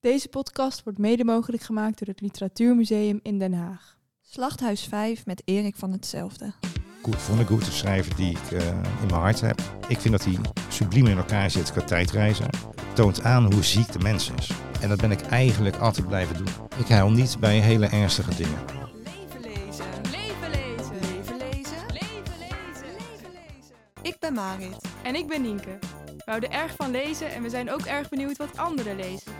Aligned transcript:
Deze 0.00 0.28
podcast 0.28 0.82
wordt 0.82 0.98
mede 0.98 1.24
mogelijk 1.24 1.62
gemaakt 1.62 1.98
door 1.98 2.08
het 2.08 2.20
Literatuurmuseum 2.20 3.20
in 3.22 3.38
Den 3.38 3.52
Haag. 3.52 3.96
Slachthuis 4.20 4.84
5 4.84 5.26
met 5.26 5.42
Erik 5.44 5.76
van 5.76 5.92
Hetzelfde. 5.92 6.52
Koert 7.02 7.22
Vonnegut, 7.22 7.64
de 7.64 7.70
schrijver 7.70 8.16
die 8.16 8.30
ik 8.30 8.50
uh, 8.50 8.66
in 8.68 9.06
mijn 9.06 9.20
hart 9.20 9.40
heb. 9.40 9.60
Ik 9.88 10.00
vind 10.00 10.12
dat 10.12 10.24
hij 10.24 10.38
subliem 10.68 11.06
in 11.06 11.16
elkaar 11.16 11.50
zit 11.50 11.72
qua 11.72 11.82
tijdreizen. 11.82 12.48
Toont 12.94 13.22
aan 13.22 13.52
hoe 13.52 13.62
ziek 13.62 13.92
de 13.92 13.98
mens 13.98 14.30
is. 14.38 14.50
En 14.80 14.88
dat 14.88 15.00
ben 15.00 15.10
ik 15.10 15.20
eigenlijk 15.20 15.76
altijd 15.76 16.06
blijven 16.06 16.36
doen. 16.36 16.52
Ik 16.78 16.88
huil 16.88 17.10
niet 17.10 17.36
bij 17.40 17.58
hele 17.58 17.86
ernstige 17.86 18.34
dingen. 18.34 18.58
Leven 19.04 19.40
lezen. 19.40 19.84
Leven 20.10 20.50
lezen. 20.50 20.94
Leven 21.00 21.36
lezen. 21.36 21.86
Leven 21.92 22.38
lezen. 22.38 22.92
Leven 22.92 23.30
lezen. 23.32 23.74
Ik 24.02 24.16
ben 24.18 24.32
Marit. 24.32 24.84
En 25.02 25.14
ik 25.14 25.28
ben 25.28 25.42
Nienke. 25.42 25.78
We 26.06 26.22
houden 26.24 26.50
erg 26.50 26.74
van 26.76 26.90
lezen 26.90 27.32
en 27.32 27.42
we 27.42 27.50
zijn 27.50 27.70
ook 27.70 27.84
erg 27.84 28.08
benieuwd 28.08 28.36
wat 28.36 28.56
anderen 28.56 28.96
lezen. 28.96 29.39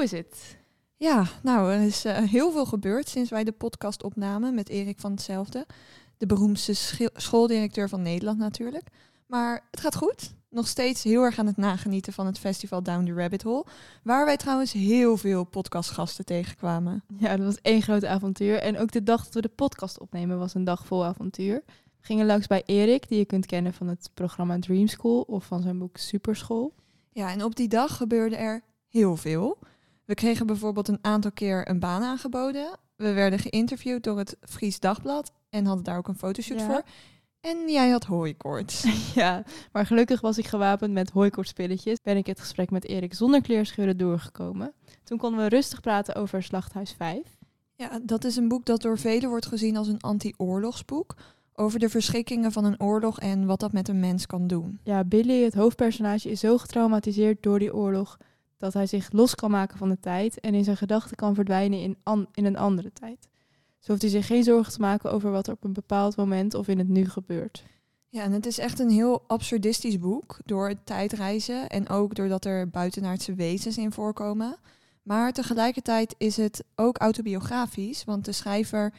Hoe 0.00 0.08
is 0.08 0.18
het? 0.18 0.56
Ja, 0.96 1.26
nou, 1.42 1.72
er 1.72 1.80
is 1.80 2.04
eh, 2.04 2.16
heel 2.16 2.52
veel 2.52 2.66
gebeurd 2.66 3.08
sinds 3.08 3.30
wij 3.30 3.44
de 3.44 3.52
podcast 3.52 4.02
opnamen 4.02 4.54
met 4.54 4.68
Erik 4.68 5.00
van 5.00 5.10
Hetzelfde. 5.10 5.66
De 6.16 6.26
beroemdste 6.26 6.74
schooldirecteur 7.14 7.88
van 7.88 8.02
Nederland 8.02 8.38
natuurlijk. 8.38 8.88
Maar 9.26 9.66
het 9.70 9.80
gaat 9.80 9.96
goed. 9.96 10.34
Nog 10.48 10.66
steeds 10.66 11.02
heel 11.02 11.22
erg 11.22 11.38
aan 11.38 11.46
het 11.46 11.56
nagenieten 11.56 12.12
van 12.12 12.26
het 12.26 12.38
festival 12.38 12.82
Down 12.82 13.04
the 13.04 13.12
Rabbit 13.12 13.42
Hole. 13.42 13.66
Waar 14.02 14.24
wij 14.24 14.36
trouwens 14.36 14.72
heel 14.72 15.16
veel 15.16 15.44
podcastgasten 15.44 16.24
tegenkwamen. 16.24 17.04
Ja, 17.18 17.36
dat 17.36 17.46
was 17.46 17.60
één 17.62 17.82
groot 17.82 18.04
avontuur. 18.04 18.58
En 18.58 18.78
ook 18.78 18.90
de 18.90 19.02
dag 19.02 19.24
dat 19.24 19.34
we 19.34 19.40
de 19.40 19.48
podcast 19.48 19.98
opnemen 19.98 20.38
was 20.38 20.54
een 20.54 20.64
dag 20.64 20.86
vol 20.86 21.04
avontuur. 21.04 21.62
We 21.66 22.06
gingen 22.06 22.26
langs 22.26 22.46
bij 22.46 22.62
Erik, 22.66 23.08
die 23.08 23.18
je 23.18 23.24
kunt 23.24 23.46
kennen 23.46 23.74
van 23.74 23.88
het 23.88 24.10
programma 24.14 24.58
Dream 24.58 24.86
School 24.86 25.20
of 25.20 25.44
van 25.44 25.62
zijn 25.62 25.78
boek 25.78 25.96
Superschool. 25.96 26.74
Ja, 27.12 27.30
en 27.30 27.44
op 27.44 27.56
die 27.56 27.68
dag 27.68 27.96
gebeurde 27.96 28.36
er 28.36 28.62
heel 28.88 29.16
veel. 29.16 29.58
We 30.10 30.16
kregen 30.16 30.46
bijvoorbeeld 30.46 30.88
een 30.88 30.98
aantal 31.00 31.32
keer 31.32 31.68
een 31.68 31.78
baan 31.78 32.02
aangeboden. 32.02 32.78
We 32.96 33.12
werden 33.12 33.38
geïnterviewd 33.38 34.02
door 34.02 34.18
het 34.18 34.36
Fries 34.40 34.80
Dagblad 34.80 35.32
en 35.50 35.66
hadden 35.66 35.84
daar 35.84 35.96
ook 35.96 36.08
een 36.08 36.18
fotoshoot 36.18 36.58
Ja. 36.58 36.66
voor. 36.66 36.82
En 37.40 37.70
jij 37.70 37.88
had 37.90 38.04
hooikoorts. 38.04 38.84
Ja, 39.14 39.42
maar 39.72 39.86
gelukkig 39.86 40.20
was 40.20 40.38
ik 40.38 40.46
gewapend 40.46 40.92
met 40.92 41.10
hooikortspilletjes. 41.10 41.98
Ben 42.02 42.16
ik 42.16 42.26
het 42.26 42.40
gesprek 42.40 42.70
met 42.70 42.84
Erik 42.84 43.14
zonder 43.14 43.42
kleerscheuren 43.42 43.96
doorgekomen. 43.96 44.72
Toen 45.04 45.18
konden 45.18 45.40
we 45.40 45.48
rustig 45.48 45.80
praten 45.80 46.14
over 46.14 46.42
Slachthuis 46.42 46.92
5. 46.92 47.22
Ja, 47.74 48.00
dat 48.02 48.24
is 48.24 48.36
een 48.36 48.48
boek 48.48 48.64
dat 48.64 48.82
door 48.82 48.98
velen 48.98 49.28
wordt 49.28 49.46
gezien 49.46 49.76
als 49.76 49.88
een 49.88 50.00
anti-oorlogsboek. 50.00 51.14
Over 51.54 51.78
de 51.78 51.88
verschrikkingen 51.88 52.52
van 52.52 52.64
een 52.64 52.80
oorlog 52.80 53.20
en 53.20 53.46
wat 53.46 53.60
dat 53.60 53.72
met 53.72 53.88
een 53.88 54.00
mens 54.00 54.26
kan 54.26 54.46
doen. 54.46 54.80
Ja, 54.82 55.04
Billy, 55.04 55.42
het 55.42 55.54
hoofdpersonage, 55.54 56.30
is 56.30 56.40
zo 56.40 56.58
getraumatiseerd 56.58 57.42
door 57.42 57.58
die 57.58 57.74
oorlog 57.74 58.18
dat 58.60 58.72
hij 58.72 58.86
zich 58.86 59.12
los 59.12 59.34
kan 59.34 59.50
maken 59.50 59.78
van 59.78 59.88
de 59.88 60.00
tijd 60.00 60.40
en 60.40 60.54
in 60.54 60.64
zijn 60.64 60.76
gedachten 60.76 61.16
kan 61.16 61.34
verdwijnen 61.34 61.80
in, 61.80 61.96
an- 62.02 62.28
in 62.32 62.44
een 62.44 62.56
andere 62.56 62.92
tijd. 62.92 63.28
Zo 63.78 63.90
hoeft 63.90 64.02
hij 64.02 64.10
zich 64.10 64.26
geen 64.26 64.44
zorgen 64.44 64.72
te 64.72 64.80
maken 64.80 65.12
over 65.12 65.30
wat 65.30 65.46
er 65.46 65.52
op 65.52 65.64
een 65.64 65.72
bepaald 65.72 66.16
moment 66.16 66.54
of 66.54 66.68
in 66.68 66.78
het 66.78 66.88
nu 66.88 67.08
gebeurt. 67.08 67.64
Ja, 68.08 68.22
en 68.22 68.32
het 68.32 68.46
is 68.46 68.58
echt 68.58 68.78
een 68.78 68.90
heel 68.90 69.24
absurdistisch 69.26 69.98
boek 69.98 70.38
door 70.44 70.68
het 70.68 70.86
tijdreizen 70.86 71.68
en 71.68 71.88
ook 71.88 72.14
doordat 72.14 72.44
er 72.44 72.68
buitenaardse 72.68 73.34
wezens 73.34 73.78
in 73.78 73.92
voorkomen. 73.92 74.56
Maar 75.02 75.32
tegelijkertijd 75.32 76.14
is 76.18 76.36
het 76.36 76.64
ook 76.74 76.98
autobiografisch, 76.98 78.04
want 78.04 78.24
de 78.24 78.32
schrijver 78.32 78.92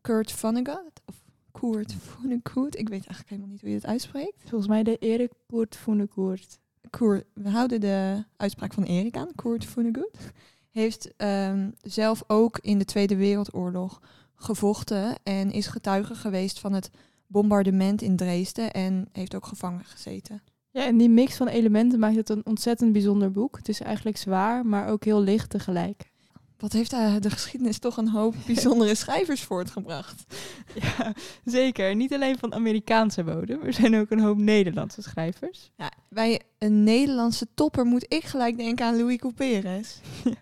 Kurt 0.00 0.32
Vonnegut, 0.32 1.00
of 1.06 1.14
Kurt 1.52 1.94
Vonnegut, 1.94 2.78
ik 2.78 2.88
weet 2.88 3.06
eigenlijk 3.06 3.28
helemaal 3.28 3.50
niet 3.50 3.60
hoe 3.60 3.68
je 3.70 3.74
het 3.74 3.86
uitspreekt. 3.86 4.42
Volgens 4.44 4.68
mij 4.70 4.82
de 4.82 4.96
Erik 4.98 5.32
Koert 5.46 5.76
Voenekoert. 5.76 6.58
Koert, 6.90 7.24
we 7.34 7.48
houden 7.48 7.80
de 7.80 8.24
uitspraak 8.36 8.72
van 8.72 8.82
Erik 8.82 9.16
aan, 9.16 9.34
Kurt 9.34 9.64
Vonnegut, 9.64 10.32
heeft 10.70 11.16
ehm, 11.16 11.70
zelf 11.82 12.22
ook 12.26 12.58
in 12.58 12.78
de 12.78 12.84
Tweede 12.84 13.16
Wereldoorlog 13.16 14.00
gevochten 14.34 15.14
en 15.22 15.50
is 15.50 15.66
getuige 15.66 16.14
geweest 16.14 16.58
van 16.58 16.72
het 16.72 16.90
bombardement 17.26 18.02
in 18.02 18.16
Dresden 18.16 18.72
en 18.72 19.08
heeft 19.12 19.34
ook 19.34 19.46
gevangen 19.46 19.84
gezeten. 19.84 20.42
Ja, 20.70 20.84
en 20.84 20.96
die 20.96 21.08
mix 21.08 21.36
van 21.36 21.48
elementen 21.48 21.98
maakt 21.98 22.16
het 22.16 22.28
een 22.28 22.46
ontzettend 22.46 22.92
bijzonder 22.92 23.30
boek. 23.30 23.56
Het 23.56 23.68
is 23.68 23.80
eigenlijk 23.80 24.16
zwaar, 24.16 24.66
maar 24.66 24.88
ook 24.88 25.04
heel 25.04 25.20
licht 25.20 25.50
tegelijk. 25.50 26.10
Wat 26.58 26.72
heeft 26.72 26.92
eh, 26.92 27.14
de 27.20 27.30
geschiedenis 27.30 27.78
toch 27.78 27.96
een 27.96 28.08
hoop 28.08 28.34
bijzondere 28.46 28.94
schrijvers 28.94 29.42
voortgebracht? 29.42 30.24
Ja, 30.74 31.14
zeker. 31.44 31.96
Niet 31.96 32.14
alleen 32.14 32.38
van 32.38 32.54
Amerikaanse 32.54 33.24
bodem. 33.24 33.62
Er 33.62 33.72
zijn 33.72 33.96
ook 33.96 34.10
een 34.10 34.20
hoop 34.20 34.38
Nederlandse 34.38 35.02
schrijvers. 35.02 35.70
Ja, 35.76 35.92
bij 36.08 36.40
een 36.58 36.84
Nederlandse 36.84 37.46
topper 37.54 37.84
moet 37.84 38.04
ik 38.08 38.24
gelijk 38.24 38.56
denken 38.56 38.86
aan 38.86 38.96
Louis 38.96 39.16
Couperus. 39.16 40.00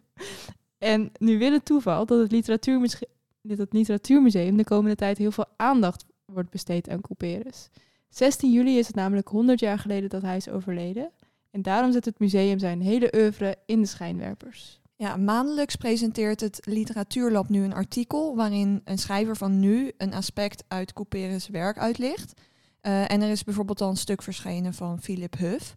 En 0.79 1.13
nu 1.19 1.39
wil 1.39 1.53
het 1.53 1.65
toeval 1.65 2.07
dat 2.07 2.19
het, 2.19 2.33
literatuurmuse- 2.33 3.09
dat 3.43 3.59
het 3.59 3.73
Literatuurmuseum 3.73 4.57
de 4.57 4.65
komende 4.65 4.97
tijd 4.97 5.19
heel 5.19 5.31
veel 5.31 5.47
aandacht 5.57 6.05
wordt 6.25 6.51
besteed 6.51 6.89
aan 6.89 7.01
Couperus. 7.01 7.69
16 8.09 8.53
juli 8.53 8.79
is 8.79 8.87
het 8.87 8.97
namelijk 8.97 9.29
100 9.29 9.61
jaar 9.61 9.79
geleden 9.79 10.11
dat 10.11 10.23
hij 10.23 10.37
is 10.37 10.49
overleden. 10.49 11.11
En 11.51 11.63
daarom 11.63 11.93
zet 11.93 12.05
het 12.05 12.19
museum 12.19 12.59
zijn 12.59 12.81
hele 12.81 13.13
oeuvre 13.17 13.57
in 13.67 13.81
de 13.81 13.87
schijnwerpers. 13.87 14.81
Ja, 14.99 15.17
maandelijks 15.17 15.77
presenteert 15.77 16.41
het 16.41 16.61
Literatuurlab 16.65 17.49
nu 17.49 17.65
een 17.65 17.75
artikel 17.75 18.37
waarin 18.37 18.81
een 18.85 18.99
schrijver 18.99 19.37
van 19.37 19.61
nu 19.61 19.93
een 19.97 20.15
aspect 20.15 20.65
uit 20.69 20.93
Couperus' 20.93 21.49
werk 21.49 21.79
uitlicht. 21.79 22.41
Eh, 22.81 23.11
en 23.11 23.23
er 23.23 23.31
is 23.31 23.45
bijvoorbeeld 23.45 23.81
al 23.81 23.89
een 23.89 23.97
stuk 23.97 24.23
verschenen 24.23 24.75
van 24.75 25.01
Philip 25.01 25.37
Huff. 25.39 25.75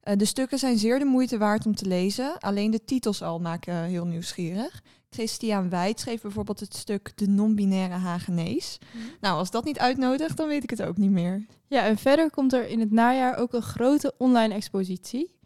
Eh, 0.00 0.16
de 0.16 0.24
stukken 0.24 0.58
zijn 0.58 0.78
zeer 0.78 0.98
de 0.98 1.04
moeite 1.04 1.38
waard 1.38 1.66
om 1.66 1.74
te 1.74 1.86
lezen. 1.86 2.38
Alleen 2.38 2.70
de 2.70 2.84
titels 2.84 3.22
al 3.22 3.38
maken 3.38 3.74
heel 3.74 4.06
nieuwsgierig. 4.06 4.82
Christian 5.10 5.68
Wijd 5.68 6.00
schreef 6.00 6.20
bijvoorbeeld 6.20 6.60
het 6.60 6.76
stuk 6.76 7.12
De 7.14 7.28
non-binaire 7.28 7.94
Hagenees. 7.94 8.78
Nou, 9.20 9.38
als 9.38 9.50
dat 9.50 9.64
niet 9.64 9.78
uitnodigt, 9.78 10.36
dan 10.36 10.48
weet 10.48 10.62
ik 10.62 10.70
het 10.70 10.82
ook 10.82 10.96
niet 10.96 11.10
meer. 11.10 11.46
Ja, 11.66 11.84
en 11.84 11.98
verder 11.98 12.30
komt 12.30 12.52
er 12.52 12.68
in 12.68 12.80
het 12.80 12.90
najaar 12.90 13.36
ook 13.36 13.52
een 13.52 13.62
grote 13.62 14.14
online 14.18 14.54
expositie. 14.54 15.38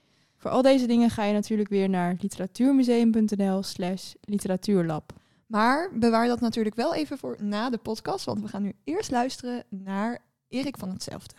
Voor 0.44 0.52
al 0.52 0.62
deze 0.62 0.86
dingen 0.86 1.10
ga 1.10 1.24
je 1.24 1.32
natuurlijk 1.32 1.68
weer 1.68 1.88
naar 1.88 2.16
literatuurmuseum.nl 2.20 3.62
slash 3.62 4.12
literatuurlab. 4.20 5.12
Maar 5.46 5.90
bewaar 5.98 6.26
dat 6.26 6.40
natuurlijk 6.40 6.74
wel 6.74 6.94
even 6.94 7.18
voor 7.18 7.36
na 7.40 7.70
de 7.70 7.78
podcast, 7.78 8.24
want 8.24 8.40
we 8.40 8.48
gaan 8.48 8.62
nu 8.62 8.72
eerst 8.84 9.10
luisteren 9.10 9.64
naar 9.68 10.18
Erik 10.48 10.78
van 10.78 10.90
Hetzelfde. 10.90 11.34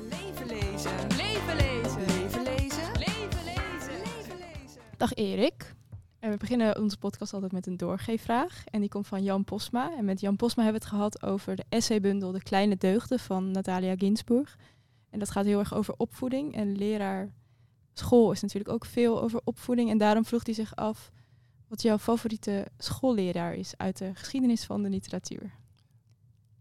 Leven 0.00 0.46
lezen. 0.46 0.90
Leven 1.16 1.56
lezen! 1.56 2.00
Leven 2.06 2.42
lezen. 2.42 2.92
Leven 2.98 3.44
lezen! 3.44 4.00
Leven 4.02 4.36
lezen. 4.38 4.80
Dag 4.96 5.14
Erik. 5.14 5.74
En 6.18 6.30
we 6.30 6.36
beginnen 6.36 6.78
onze 6.78 6.98
podcast 6.98 7.32
altijd 7.32 7.52
met 7.52 7.66
een 7.66 7.76
doorgeefvraag. 7.76 8.64
En 8.64 8.80
die 8.80 8.88
komt 8.88 9.06
van 9.06 9.22
Jan 9.22 9.44
Posma. 9.44 9.96
En 9.96 10.04
met 10.04 10.20
Jan 10.20 10.36
Posma 10.36 10.62
hebben 10.62 10.80
we 10.80 10.86
het 10.86 10.96
gehad 10.96 11.22
over 11.22 11.56
de 11.56 11.64
essaybundel 11.68 12.32
De 12.32 12.42
Kleine 12.42 12.76
Deugden 12.76 13.18
van 13.18 13.50
Natalia 13.50 13.94
Ginsburg. 13.96 14.56
En 15.10 15.18
dat 15.18 15.30
gaat 15.30 15.44
heel 15.44 15.58
erg 15.58 15.74
over 15.74 15.94
opvoeding. 15.96 16.54
En 16.54 16.76
leraar 16.76 17.30
school 17.94 18.32
is 18.32 18.40
natuurlijk 18.40 18.70
ook 18.74 18.84
veel 18.84 19.22
over 19.22 19.40
opvoeding. 19.44 19.90
En 19.90 19.98
daarom 19.98 20.24
vroeg 20.24 20.44
hij 20.44 20.54
zich 20.54 20.76
af 20.76 21.10
wat 21.68 21.82
jouw 21.82 21.98
favoriete 21.98 22.66
schoolleraar 22.78 23.54
is 23.54 23.74
uit 23.76 23.98
de 23.98 24.10
geschiedenis 24.14 24.64
van 24.64 24.82
de 24.82 24.88
literatuur. 24.88 25.52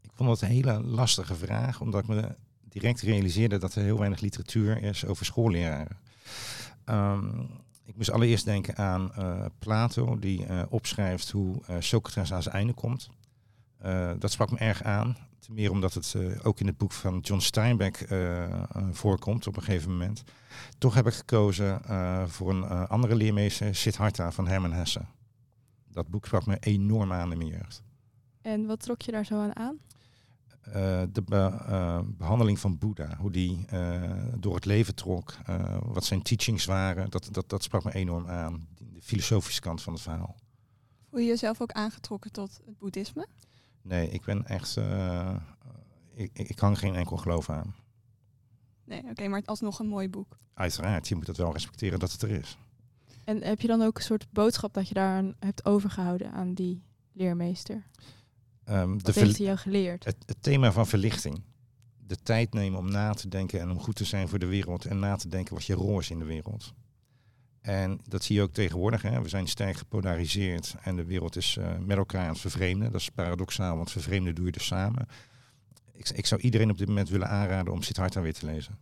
Ik 0.02 0.12
vond 0.14 0.30
dat 0.30 0.42
een 0.42 0.56
hele 0.56 0.84
lastige 0.84 1.36
vraag, 1.36 1.81
omdat 1.81 2.02
ik 2.02 2.08
me 2.08 2.36
direct 2.70 3.02
realiseerde 3.02 3.58
dat 3.58 3.76
er 3.76 3.84
heel 3.84 3.98
weinig 3.98 4.20
literatuur 4.20 4.84
is 4.84 5.06
over 5.06 5.26
schoolleraren. 5.26 5.98
Ehm, 6.86 7.40
ik 7.86 7.96
moest 7.96 8.12
allereerst 8.12 8.46
denken 8.46 8.78
aan 8.78 9.14
eh, 9.14 9.46
Plato, 9.60 10.20
die 10.20 10.46
eh, 10.46 10.62
opschrijft 10.70 11.32
hoe 11.32 11.62
eh, 11.68 11.75
Socrates 11.80 12.34
aan 12.34 12.44
zijn 12.44 12.56
einde 12.56 12.74
komt. 12.74 13.10
Eh, 13.80 14.12
dat 14.20 14.31
sprak 14.31 14.52
me 14.52 14.58
erg 14.58 14.84
aan. 14.84 15.18
Ten 15.40 15.54
meer 15.54 15.72
omdat 15.72 15.94
het 15.94 16.14
eh, 16.16 16.46
ook 16.46 16.60
in 16.60 16.68
het 16.68 16.78
boek 16.78 16.92
van 16.92 17.20
John 17.20 17.40
Steinbeck 17.42 17.98
eh, 17.98 18.64
voorkomt 18.92 19.48
op 19.48 19.56
een 19.58 19.64
gegeven 19.64 19.92
moment. 19.92 20.24
Toch 20.78 20.94
heb 20.94 21.08
ik 21.08 21.14
gekozen 21.14 21.81
voor 22.30 22.50
een 22.50 22.64
andere 22.88 23.16
leermeester, 23.16 23.76
Siddhartha 23.76 24.31
van 24.31 24.48
Herman 24.48 24.74
Hesse. 24.74 25.02
Dat 25.92 26.08
boek 26.08 26.26
sprak 26.26 26.46
me 26.46 26.58
enorm 26.60 27.12
aan 27.14 27.31
in 27.31 27.38
mijn 27.38 27.50
jeugd. 27.50 27.84
En 28.42 28.66
wat 28.66 28.80
trok 28.80 29.02
je 29.02 29.12
daar 29.12 29.26
zo 29.26 29.36
aan 29.42 29.56
aan? 29.56 29.78
De 31.12 31.22
be- 31.25 31.64
eh, 31.68 32.00
behandeling 32.06 32.60
van 32.60 32.78
Boeddha, 32.78 33.16
hoe 33.18 33.32
die 33.32 33.66
door 34.38 34.56
het 34.56 34.66
leven 34.66 34.96
trok, 34.96 35.34
wat 35.82 36.06
zijn 36.06 36.22
teachings 36.22 36.66
waren, 36.66 37.10
dat, 37.10 37.28
dat, 37.32 37.50
dat 37.50 37.64
sprak 37.64 37.84
me 37.84 37.94
enorm 37.94 38.28
aan. 38.28 38.68
De 38.78 39.02
filosofische 39.02 39.62
kant 39.62 39.82
van 39.82 39.94
het 39.94 40.02
verhaal. 40.02 40.36
Voel 41.10 41.20
je 41.20 41.25
jezelf 41.28 41.62
ook 41.62 41.72
aangetrokken 41.72 42.32
tot 42.32 42.60
het 42.66 42.78
boeddhisme? 42.78 43.28
Nee, 43.89 44.09
ik 44.09 44.25
ben 44.25 44.45
echt. 44.45 44.77
eh, 44.77 45.36
ik, 46.13 46.30
ik 46.33 46.59
hang 46.59 46.80
geen 46.80 46.95
enkel 46.95 47.18
geloof 47.18 47.50
aan. 47.50 47.75
Nee, 48.86 49.03
oké, 49.09 49.27
maar 49.27 49.39
het 49.39 49.47
alsnog 49.47 49.80
een 49.80 49.88
mooi 49.88 50.09
boek. 50.09 50.38
Uiteraard, 50.53 51.07
je 51.07 51.15
moet 51.15 51.27
het 51.27 51.38
wel 51.38 51.51
respecteren 51.51 52.00
dat 52.00 52.12
het 52.12 52.21
er 52.21 52.30
is. 52.30 52.57
En 53.24 53.44
heb 53.44 53.62
je 53.62 53.68
dan 53.68 53.81
ook 53.81 53.97
een 53.97 54.03
soort 54.03 54.27
boodschap 54.31 54.74
dat 54.74 54.88
je 54.88 54.94
daar 54.94 55.24
hebt 55.39 55.65
overgehouden 55.65 56.31
aan 56.31 56.53
die 56.53 56.83
leermeester? 57.13 57.83
De 58.63 58.97
Wat 59.01 59.15
heeft 59.15 59.38
hij 59.38 59.45
jou 59.45 59.57
geleerd? 59.57 60.06
het, 60.06 60.18
het 60.25 60.44
thema 60.44 60.71
van 60.71 60.88
verlichting. 60.88 61.41
De 61.97 62.15
tijd 62.15 62.53
nemen 62.53 62.80
om 62.80 62.91
na 62.91 63.13
te 63.13 63.27
denken 63.27 63.59
en 63.59 63.69
om 63.69 63.80
goed 63.80 63.95
te 63.95 64.06
zijn 64.06 64.27
voor 64.27 64.39
de 64.39 64.45
wereld. 64.45 64.86
En 64.86 65.00
na 65.00 65.15
te 65.15 65.27
denken 65.27 65.53
wat 65.53 65.65
je 65.65 65.74
rol 65.74 66.00
is 66.00 66.09
in 66.09 66.19
de 66.19 66.25
wereld. 66.25 66.74
En 67.62 68.00
dat 68.08 68.24
zie 68.24 68.36
je 68.36 68.42
ook 68.42 68.54
tegenwoordig. 68.54 69.02
Hè. 69.02 69.22
We 69.22 69.30
zijn 69.30 69.48
sterk 69.48 69.78
gepolariseerd 69.78 70.76
en 70.82 70.96
de 70.96 71.06
wereld 71.06 71.36
is 71.36 71.58
eh, 71.58 71.78
met 71.78 71.98
elkaar 71.98 72.24
aan 72.24 72.30
het 72.30 72.40
vervreemden. 72.40 72.92
Dat 72.92 73.02
is 73.02 73.10
paradoxaal, 73.10 73.76
want 73.78 73.92
vervreemden 73.92 74.36
doe 74.36 74.46
je 74.46 74.52
dus 74.52 74.66
samen. 74.66 75.08
Ik, 75.94 76.10
ik 76.10 76.26
zou 76.26 76.42
iedereen 76.42 76.70
op 76.70 76.78
dit 76.78 76.88
moment 76.88 77.10
willen 77.10 77.30
aanraden 77.30 77.74
om 77.74 77.82
Siddhartha 77.82 78.22
weer 78.22 78.34
te 78.34 78.46
lezen. 78.46 78.78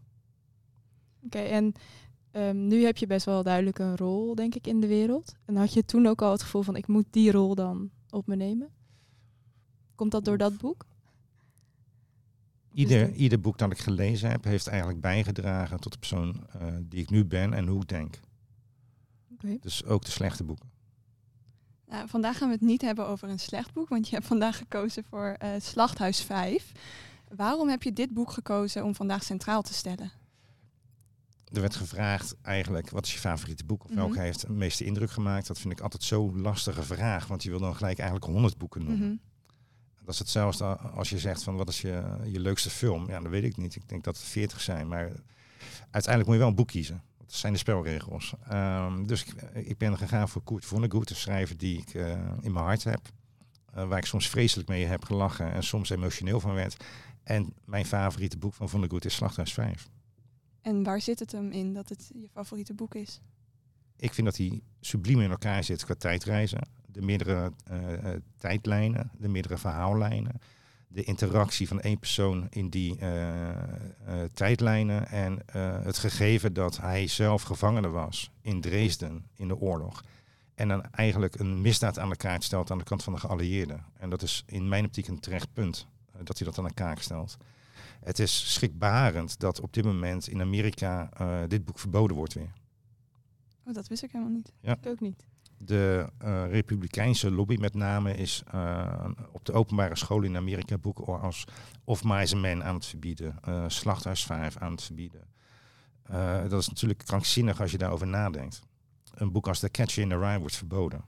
Oké, 1.26 1.38
en 1.40 1.74
ehm, 2.32 2.68
nu 2.68 2.84
heb 2.84 2.98
je 2.98 3.08
best 3.08 3.26
wel 3.26 3.44
duidelijk 3.44 3.80
een 3.80 3.98
rol, 3.98 4.36
denk 4.36 4.56
ik, 4.56 4.68
in 4.68 4.80
de 4.80 4.88
wereld. 4.88 5.36
En 5.46 5.56
had 5.56 5.74
je 5.74 5.86
toen 5.86 6.08
ook 6.08 6.22
al 6.22 6.32
het 6.32 6.42
gevoel 6.42 6.62
van, 6.62 6.76
ik 6.76 6.88
moet 6.88 7.06
die 7.10 7.32
rol 7.32 7.56
dan 7.56 7.90
op 8.10 8.28
me 8.28 8.36
nemen? 8.36 8.70
Komt 9.96 10.12
dat 10.12 10.26
door 10.26 10.38
dat 10.38 10.58
boek? 10.58 10.86
Ieder, 12.72 13.14
ieder 13.14 13.40
boek 13.40 13.58
dat 13.58 13.72
ik 13.72 13.78
gelezen 13.78 14.30
heb, 14.30 14.44
heeft 14.44 14.68
eigenlijk 14.68 15.02
bijgedragen 15.02 15.80
tot 15.80 15.92
de 15.92 15.98
persoon 15.98 16.48
eh, 16.52 16.68
die 16.82 17.02
ik 17.02 17.10
nu 17.10 17.26
ben 17.26 17.54
en 17.54 17.68
hoe 17.68 17.82
ik 17.82 17.88
denk. 17.88 18.20
Dus 19.62 19.86
ook 19.86 20.06
de 20.06 20.12
slechte 20.12 20.44
boeken. 20.44 20.69
Nou, 21.88 22.07
vandaag 22.07 22.38
gaan 22.38 22.48
we 22.48 22.54
het 22.54 22.63
niet 22.63 22.81
hebben 22.81 23.07
over 23.07 23.30
een 23.30 23.39
slecht 23.39 23.74
boek, 23.74 23.89
want 23.89 24.07
je 24.10 24.16
hebt 24.16 24.28
vandaag 24.28 24.57
gekozen 24.57 25.04
voor 25.04 25.36
eh, 25.39 25.50
Slachthuis 25.62 26.22
5. 26.22 26.72
Waarom 27.36 27.69
heb 27.69 27.84
je 27.84 27.94
dit 27.94 28.13
boek 28.13 28.31
gekozen 28.31 28.84
om 28.84 28.95
vandaag 28.95 29.24
centraal 29.24 29.62
te 29.62 29.74
stellen? 29.74 30.12
Er 31.54 31.62
werd 31.62 31.75
gevraagd 31.75 32.36
eigenlijk, 32.42 32.89
wat 32.89 33.06
is 33.06 33.13
je 33.13 33.19
favoriete 33.19 33.66
boek? 33.66 33.84
Of 33.84 33.89
Mhm. 33.89 34.00
welke 34.00 34.19
heeft 34.19 34.42
de 34.42 34.51
meeste 34.51 34.86
indruk 34.86 35.12
gemaakt? 35.12 35.48
Dat 35.48 35.60
vind 35.60 35.74
ik 35.74 35.80
altijd 35.80 36.04
zo'n 36.04 36.42
lastige 36.42 36.83
vraag, 36.83 37.28
want 37.28 37.44
je 37.44 37.50
wil 37.50 37.60
dan 37.60 37.75
gelijk 37.75 37.98
eigenlijk 38.00 38.31
honderd 38.31 38.57
boeken 38.57 38.83
noemen. 38.83 39.07
Mhm. 39.07 39.16
Dat 40.04 40.13
is 40.13 40.19
hetzelfde 40.19 40.63
als 40.78 41.10
je 41.10 41.19
zegt 41.19 41.44
van 41.44 41.56
wat 41.56 41.69
is 41.69 41.81
je, 41.81 42.04
je 42.25 42.40
leukste 42.40 42.69
film? 42.69 43.10
Ja, 43.10 43.19
dat 43.19 43.31
weet 43.31 43.44
ik 43.44 43.57
niet. 43.57 43.75
Ik 43.75 43.90
denk 43.90 44.04
dat 44.04 44.18
het 44.18 44.25
veertig 44.25 44.62
zijn, 44.62 44.88
maar 44.88 45.12
uiteindelijk 45.92 46.25
moet 46.25 46.33
je 46.33 46.40
wel 46.40 46.48
een 46.48 46.56
boek 46.56 46.68
kiezen. 46.68 47.04
Dat 47.28 47.36
zijn 47.36 47.54
de 47.54 47.60
spelregels. 47.60 48.34
Ehm, 48.48 49.06
dus 49.06 49.26
ik, 49.26 49.42
ik 49.54 49.78
ben 49.78 49.98
gegaan 49.98 50.30
voor 50.30 50.44
Kurt 50.44 50.66
Vonnegut, 50.66 51.10
een 51.10 51.16
schrijver 51.16 51.58
die 51.58 51.78
ik 51.78 51.94
eh, 51.94 52.12
in 52.42 52.52
mijn 52.52 52.66
hart 52.66 52.84
heb. 52.84 53.02
Eh, 53.74 53.88
waar 53.88 53.98
ik 53.98 54.06
soms 54.06 54.30
vreselijk 54.30 54.70
mee 54.70 54.86
heb 54.86 55.06
gelachen 55.06 55.52
en 55.52 55.64
soms 55.64 55.90
emotioneel 55.90 56.40
van 56.40 56.54
werd. 56.54 56.84
En 57.24 57.54
mijn 57.66 57.86
favoriete 57.86 58.38
boek 58.38 58.54
van 58.54 58.70
Vonnegut 58.70 59.06
is 59.06 59.16
Slachthuis 59.16 59.54
5. 59.54 59.88
En 60.62 60.84
waar 60.84 61.02
zit 61.02 61.20
het 61.20 61.32
hem 61.32 61.52
in 61.52 61.74
dat 61.74 61.90
het 61.90 62.12
je 62.14 62.28
favoriete 62.30 62.74
boek 62.74 62.96
is? 62.96 63.22
Ik 63.98 64.14
vind 64.14 64.28
dat 64.28 64.38
hij 64.38 64.62
subliem 64.80 65.22
in 65.22 65.30
elkaar 65.30 65.64
zit 65.64 65.86
qua 65.86 65.94
tijdreizen. 65.94 66.70
De 66.86 67.02
meerdere 67.02 67.52
eh, 67.64 67.78
tijdlijnen, 68.38 69.12
de 69.18 69.28
meerdere 69.28 69.58
verhaallijnen. 69.58 70.42
De 70.88 71.04
interactie 71.04 71.68
van 71.68 71.81
één 71.81 72.00
persoon 72.00 72.48
in 72.50 72.69
die 72.69 72.98
eh, 72.98 73.50
eh, 73.50 73.57
tijdlijnen. 74.34 75.07
En 75.07 75.39
eh, 75.45 75.84
het 75.84 75.98
gegeven 75.98 76.54
dat 76.54 76.78
hij 76.78 77.07
zelf 77.07 77.42
gevangene 77.42 77.89
was 77.89 78.31
in 78.42 78.62
Dresden 78.62 79.25
in 79.36 79.48
de 79.48 79.57
oorlog. 79.57 80.04
En 80.56 80.68
dan 80.68 80.84
eigenlijk 80.92 81.39
een 81.39 81.62
misdaad 81.62 82.00
aan 82.00 82.10
de 82.10 82.16
kaart 82.16 82.44
stelt 82.44 82.72
aan 82.72 82.78
de 82.78 82.84
kant 82.84 83.04
van 83.04 83.13
de 83.13 83.19
geallieerden. 83.19 83.86
En 83.98 84.10
dat 84.10 84.22
is 84.22 84.44
in 84.45 84.68
mijn 84.68 84.86
optiek 84.86 85.07
een 85.07 85.19
terecht 85.19 85.54
punt 85.54 85.88
dat 86.24 86.38
hij 86.38 86.48
dat 86.48 86.57
aan 86.57 86.66
de 86.66 86.74
kaak 86.74 87.00
stelt. 87.00 87.38
Het 88.04 88.19
is 88.19 88.54
schrikbarend 88.54 89.40
dat 89.40 89.62
op 89.62 89.74
dit 89.74 89.86
moment 89.86 90.28
in 90.28 90.42
Amerika 90.42 91.10
dit 91.48 91.66
boek 91.66 91.80
verboden 91.80 92.18
wordt 92.18 92.33
weer. 92.33 92.54
Oh, 93.66 93.74
dat 93.74 93.88
wist 93.88 94.04
ik 94.04 94.12
helemaal 94.12 94.33
niet. 94.33 94.51
Ik 94.62 94.88
ook 94.88 95.00
niet. 95.00 95.25
De 95.57 96.09
eh, 96.18 96.50
republikeinse 96.50 97.31
lobby 97.31 97.57
met 97.59 97.74
name 97.74 98.15
is 98.15 98.44
eh, 98.51 99.06
op 99.31 99.45
de 99.45 99.54
openbare 99.54 99.95
scholen 99.95 100.30
in 100.30 100.38
Amerika 100.38 100.77
boeken 100.77 101.21
als 101.21 101.44
Of 101.83 102.04
Mice 102.04 102.62
aan 102.63 102.75
het 102.75 102.86
verbieden, 102.86 103.38
eh 103.42 103.63
Slachthuis 103.68 104.25
5 104.25 104.57
aan 104.57 104.71
het 104.71 104.83
verbieden. 104.83 105.21
Dat 106.50 106.62
is 106.62 106.69
natuurlijk 106.69 107.04
krankzinnig 107.06 107.62
als 107.62 107.71
je 107.71 107.77
daarover 107.77 108.07
nadenkt. 108.07 108.62
Een 109.13 109.31
boek 109.31 109.48
als 109.48 109.59
The 109.59 109.71
Catcher 109.71 110.04
in 110.04 110.09
the 110.09 110.19
Rye 110.19 110.39
wordt 110.39 110.56
verboden. 110.56 111.06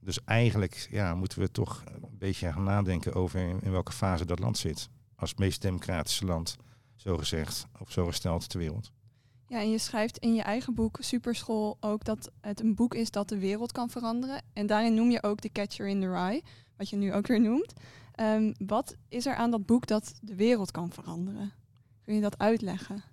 Dus 0.00 0.24
eigenlijk 0.24 0.88
ja, 0.90 1.14
moeten 1.14 1.38
we 1.38 1.50
toch 1.50 1.82
een 1.86 2.18
beetje 2.18 2.52
gaan 2.52 2.62
nadenken 2.62 3.14
over 3.14 3.40
in, 3.40 3.60
in 3.62 3.70
welke 3.70 3.92
fase 3.92 4.24
dat 4.24 4.38
land 4.38 4.58
zit. 4.58 4.88
Als 5.16 5.30
het 5.30 5.38
meest 5.38 5.62
democratische 5.62 6.24
land, 6.24 6.56
zo 6.94 7.18
gezegd, 7.18 7.66
of 7.78 7.92
zo 7.92 8.06
gesteld 8.06 8.48
ter 8.48 8.58
wereld. 8.58 8.92
Ja, 9.46 9.58
en 9.58 9.70
je 9.70 9.78
schrijft 9.78 10.18
in 10.18 10.34
je 10.34 10.42
eigen 10.42 10.74
boek 10.74 10.98
Superschool 11.00 11.76
ook 11.80 12.04
dat 12.04 12.30
het 12.40 12.60
een 12.60 12.74
boek 12.74 12.94
is 12.94 13.10
dat 13.10 13.28
de 13.28 13.38
wereld 13.38 13.72
kan 13.72 13.90
veranderen. 13.90 14.42
En 14.52 14.66
daarin 14.66 14.94
noem 14.94 15.10
je 15.10 15.22
ook 15.22 15.40
The 15.40 15.52
Catcher 15.52 15.88
in 15.88 16.00
the 16.00 16.12
Rye, 16.12 16.42
wat 16.76 16.90
je 16.90 16.96
nu 16.96 17.14
ook 17.14 17.26
weer 17.26 17.40
noemt. 17.40 17.72
Ehm, 18.12 18.52
wat 18.66 18.96
is 19.08 19.26
er 19.26 19.34
aan 19.34 19.50
dat 19.50 19.66
boek 19.66 19.86
dat 19.86 20.14
de 20.20 20.34
wereld 20.34 20.70
kan 20.70 20.92
veranderen? 20.92 21.52
Kun 22.04 22.14
je 22.14 22.20
dat 22.20 22.38
uitleggen? 22.38 23.04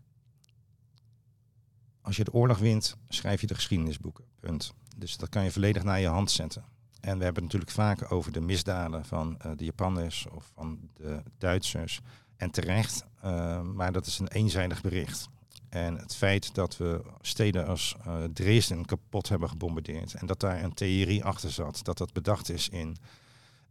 Als 2.01 2.17
je 2.17 2.23
de 2.23 2.33
oorlog 2.33 2.57
wint, 2.57 2.95
schrijf 3.09 3.41
je 3.41 3.47
de 3.47 3.55
geschiedenisboeken. 3.55 4.25
Punt. 4.39 4.73
Dus 4.97 5.17
dat 5.17 5.29
kan 5.29 5.43
je 5.43 5.51
volledig 5.51 5.83
naar 5.83 5.99
je 5.99 6.07
hand 6.07 6.31
zetten. 6.31 6.63
En 7.01 7.17
we 7.17 7.23
hebben 7.23 7.43
het 7.43 7.53
natuurlijk 7.53 7.71
vaker 7.71 8.11
over 8.11 8.31
de 8.31 8.41
misdaden 8.41 9.05
van 9.05 9.39
eh, 9.39 9.51
de 9.55 9.65
Japanners 9.65 10.27
of 10.27 10.51
van 10.53 10.79
de 10.93 11.23
Duitsers. 11.37 12.01
En 12.35 12.51
terecht, 12.51 13.05
eh, 13.21 13.61
maar 13.61 13.91
dat 13.91 14.05
is 14.05 14.19
een 14.19 14.27
eenzijdig 14.27 14.81
bericht. 14.81 15.29
En 15.69 15.97
het 15.97 16.15
feit 16.15 16.53
dat 16.55 16.77
we 16.77 17.01
steden 17.21 17.67
als 17.67 17.95
eh, 18.05 18.23
Dresden 18.23 18.85
kapot 18.85 19.29
hebben 19.29 19.49
gebombardeerd 19.49 20.13
en 20.13 20.25
dat 20.25 20.39
daar 20.39 20.63
een 20.63 20.73
theorie 20.73 21.23
achter 21.23 21.51
zat, 21.51 21.79
dat 21.83 21.97
dat 21.97 22.13
bedacht 22.13 22.49
is 22.49 22.69
in, 22.69 22.97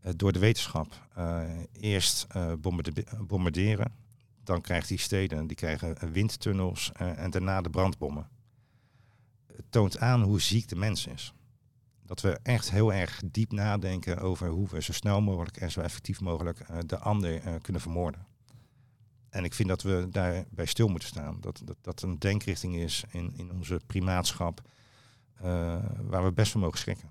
eh, 0.00 0.12
door 0.16 0.32
de 0.32 0.38
wetenschap. 0.38 1.06
Eh, 1.14 1.42
eerst 1.72 2.26
bombarde- 2.60 3.04
bombarderen, 3.20 3.92
dan 4.44 4.60
krijgt 4.60 4.88
die 4.88 4.98
steden, 4.98 5.46
die 5.46 5.56
krijgen 5.56 6.12
windtunnels 6.12 6.92
en 6.92 7.30
daarna 7.30 7.60
de 7.60 7.70
brandbommen. 7.70 8.28
Het 9.46 9.64
toont 9.70 9.98
aan 9.98 10.22
hoe 10.22 10.40
ziek 10.40 10.68
de 10.68 10.76
mens 10.76 11.06
is. 11.06 11.32
Dat 12.02 12.20
we 12.20 12.38
echt 12.42 12.70
heel 12.70 12.92
erg 12.92 13.20
diep 13.30 13.52
nadenken 13.52 14.18
over 14.18 14.48
hoe 14.48 14.68
we 14.68 14.82
zo 14.82 14.92
snel 14.92 15.20
mogelijk 15.20 15.56
en 15.56 15.70
zo 15.70 15.80
effectief 15.80 16.20
mogelijk 16.20 16.88
de 16.88 16.98
ander 16.98 17.60
kunnen 17.60 17.82
vermoorden. 17.82 18.26
En 19.38 19.44
ik 19.44 19.54
vind 19.54 19.68
dat 19.68 19.82
we 19.82 20.06
daarbij 20.10 20.66
stil 20.66 20.88
moeten 20.88 21.08
staan. 21.08 21.36
Dat 21.40 21.62
dat, 21.64 21.76
dat 21.80 22.02
een 22.02 22.18
denkrichting 22.18 22.76
is 22.76 23.04
in, 23.10 23.32
in 23.36 23.52
onze 23.52 23.80
primaatschap 23.86 24.62
eh, 25.34 25.84
waar 26.02 26.24
we 26.24 26.32
best 26.32 26.52
van 26.52 26.60
mogen 26.60 26.78
schrikken. 26.78 27.10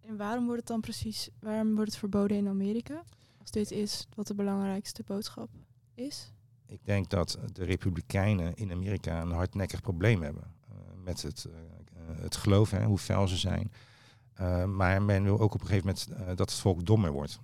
En 0.00 0.16
waarom 0.16 0.44
wordt 0.44 0.60
het 0.60 0.68
dan 0.68 0.80
precies, 0.80 1.28
waarom 1.40 1.74
wordt 1.74 1.90
het 1.90 1.98
verboden 1.98 2.36
in 2.36 2.48
Amerika? 2.48 3.02
Als 3.40 3.50
dit 3.50 3.70
is 3.70 4.06
wat 4.14 4.26
de 4.26 4.34
belangrijkste 4.34 5.02
boodschap 5.06 5.48
is? 5.94 6.32
Ik 6.66 6.84
denk 6.84 7.10
dat 7.10 7.38
de 7.52 7.64
Republikeinen 7.64 8.54
in 8.54 8.72
Amerika 8.72 9.20
een 9.20 9.32
hardnekkig 9.32 9.80
probleem 9.80 10.22
hebben 10.22 10.54
eh, 10.68 10.76
met 11.04 11.22
het, 11.22 11.44
eh, 11.44 12.00
het 12.20 12.36
geloof, 12.36 12.70
hè, 12.70 12.84
hoe 12.84 12.98
fel 12.98 13.28
ze 13.28 13.36
zijn. 13.36 13.72
Maar 14.74 15.02
men 15.02 15.22
wil 15.22 15.40
ook 15.40 15.54
op 15.54 15.60
een 15.60 15.66
gegeven 15.66 15.86
moment 15.86 16.36
dat 16.38 16.50
het 16.50 16.60
volk 16.60 16.86
dommer 16.86 17.10
wordt. 17.10 17.40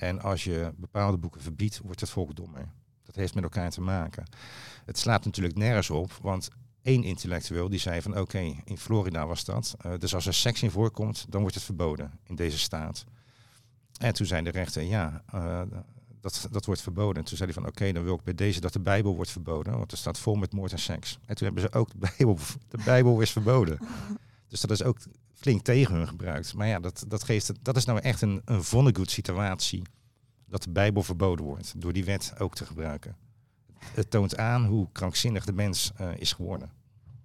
En 0.00 0.20
als 0.20 0.44
je 0.44 0.72
bepaalde 0.76 1.18
boeken 1.18 1.40
verbiedt, 1.40 1.80
wordt 1.84 2.00
het 2.00 2.10
volk 2.10 2.36
dommer. 2.36 2.68
Dat 3.02 3.14
heeft 3.14 3.34
met 3.34 3.42
elkaar 3.42 3.70
te 3.70 3.80
maken. 3.80 4.24
Het 4.84 4.98
slaat 4.98 5.24
natuurlijk 5.24 5.56
nergens 5.56 5.90
op, 5.90 6.12
want 6.22 6.48
één 6.82 7.04
intellectueel 7.04 7.68
die 7.68 7.78
zei 7.78 8.02
van 8.02 8.18
oké, 8.18 8.54
in 8.64 8.78
Florida 8.78 9.26
was 9.26 9.44
dat. 9.44 9.74
eh, 9.78 9.92
dus 9.98 10.14
als 10.14 10.26
er 10.26 10.34
seks 10.34 10.62
in 10.62 10.70
voorkomt, 10.70 11.26
dan 11.28 11.40
wordt 11.40 11.54
het 11.54 11.64
verboden 11.64 12.12
in 12.22 12.34
deze 12.34 12.58
staat. 12.58 13.04
En 13.98 14.12
toen 14.12 14.26
zei 14.26 14.42
de 14.42 14.50
rechter, 14.50 14.82
ja, 14.82 15.22
eh, 15.32 15.62
dat, 16.20 16.48
dat 16.50 16.64
wordt 16.64 16.82
verboden. 16.82 17.16
En 17.16 17.24
toen 17.28 17.36
zei 17.36 17.52
hij 17.52 17.62
van 17.62 17.70
oké, 17.70 17.92
dan 17.92 18.04
wil 18.04 18.14
ik 18.14 18.24
bij 18.24 18.34
deze 18.34 18.60
dat 18.60 18.72
de 18.72 18.80
Bijbel 18.80 19.14
wordt 19.14 19.30
verboden, 19.30 19.78
want 19.78 19.92
er 19.92 19.98
staat 19.98 20.18
vol 20.18 20.34
met 20.34 20.52
moord 20.52 20.72
en 20.72 20.78
seks. 20.78 21.18
En 21.26 21.34
toen 21.34 21.46
hebben 21.46 21.62
ze 21.62 21.72
ook 21.72 21.90
de 21.90 21.98
Bijbel, 21.98 22.38
de 22.68 22.82
Bijbel 22.84 23.20
is 23.20 23.30
verboden. 23.30 23.78
Dus 24.50 24.60
dat 24.60 24.70
is 24.70 24.82
ook 24.82 24.98
flink 25.34 25.62
tegen 25.62 25.94
hun 25.94 26.08
gebruikt. 26.08 26.54
Maar 26.54 26.66
ja, 26.66 26.80
dat, 26.80 27.04
dat, 27.08 27.22
geeft, 27.24 27.48
het- 27.48 27.58
dat 27.64 27.76
is 27.76 27.84
nou 27.84 27.98
echt 27.98 28.22
een, 28.22 28.42
een 28.44 28.62
Vonnegut 28.64 29.10
situatie. 29.10 29.82
Dat 30.46 30.62
de 30.62 30.70
Bijbel 30.70 31.02
verboden 31.02 31.44
wordt 31.44 31.80
door 31.80 31.92
die 31.92 32.04
wet 32.04 32.32
ook 32.38 32.54
te 32.54 32.66
gebruiken. 32.66 33.16
Het 33.78 34.10
toont 34.10 34.36
aan 34.36 34.64
hoe 34.64 34.88
krankzinnig 34.92 35.44
de 35.44 35.52
mens 35.52 35.92
eh, 35.96 36.16
is 36.16 36.32
geworden. 36.32 36.70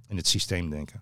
In 0.07 0.17
het 0.17 0.27
systeem 0.27 0.69
denken. 0.69 1.01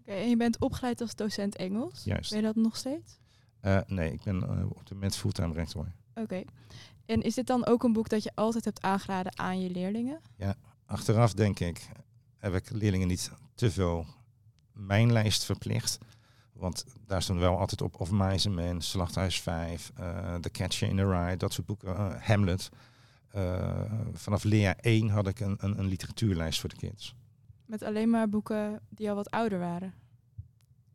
Oké, 0.00 0.12
en 0.12 0.28
je 0.28 0.36
bent 0.36 0.58
opgeleid 0.60 1.00
als 1.00 1.14
docent 1.14 1.56
Engels. 1.56 2.04
Juist. 2.04 2.30
Ben 2.30 2.38
je 2.38 2.44
dat 2.44 2.56
nog 2.56 2.76
steeds? 2.76 3.18
Eh, 3.60 3.78
nee, 3.86 4.12
ik 4.12 4.22
ben 4.22 4.42
eh, 4.42 4.66
op 4.70 4.78
dit 4.82 4.92
moment 4.92 5.16
fulltime 5.16 5.52
rector. 5.54 5.92
Oké. 6.14 6.42
En 7.06 7.22
is 7.22 7.34
dit 7.34 7.46
dan 7.46 7.66
ook 7.66 7.82
een 7.82 7.92
boek 7.92 8.08
dat 8.08 8.22
je 8.22 8.32
altijd 8.34 8.64
hebt 8.64 8.82
aangeraden 8.82 9.38
aan 9.38 9.60
je 9.60 9.70
leerlingen? 9.70 10.20
Achteraf 10.86 11.32
denk 11.34 11.60
ik, 11.60 11.88
heb 12.38 12.54
ik 12.54 12.70
leerlingen 12.70 13.08
niet 13.08 13.30
te 13.54 13.70
veel 13.70 14.06
mijn 14.72 15.12
lijst 15.12 15.44
verplicht. 15.44 15.98
Want 16.52 16.84
daar 17.06 17.22
stond 17.22 17.38
wel 17.38 17.58
altijd 17.58 17.82
op 17.82 18.00
Of 18.00 18.10
Mice 18.10 18.48
and 18.48 18.56
Men, 18.56 18.80
Slachthuis 18.80 19.40
5, 19.40 19.92
uh, 20.00 20.34
The 20.34 20.50
Catcher 20.50 20.88
in 20.88 20.96
the 20.96 21.08
Rye, 21.10 21.36
dat 21.36 21.52
soort 21.52 21.66
boeken, 21.66 21.88
uh, 21.88 22.14
Hamlet. 22.14 22.68
Uh, 23.36 23.80
vanaf 24.12 24.44
leerjaar 24.44 24.76
1 24.80 25.08
had 25.08 25.26
ik 25.26 25.40
een, 25.40 25.56
een, 25.60 25.78
een, 25.78 25.86
literatuurlijst 25.86 26.60
voor 26.60 26.68
de 26.68 26.76
kids. 26.76 27.14
Met 27.66 27.82
alleen 27.82 28.10
maar 28.10 28.28
boeken 28.28 28.80
die 28.88 29.08
al 29.08 29.14
wat 29.14 29.30
ouder 29.30 29.58
waren? 29.58 29.94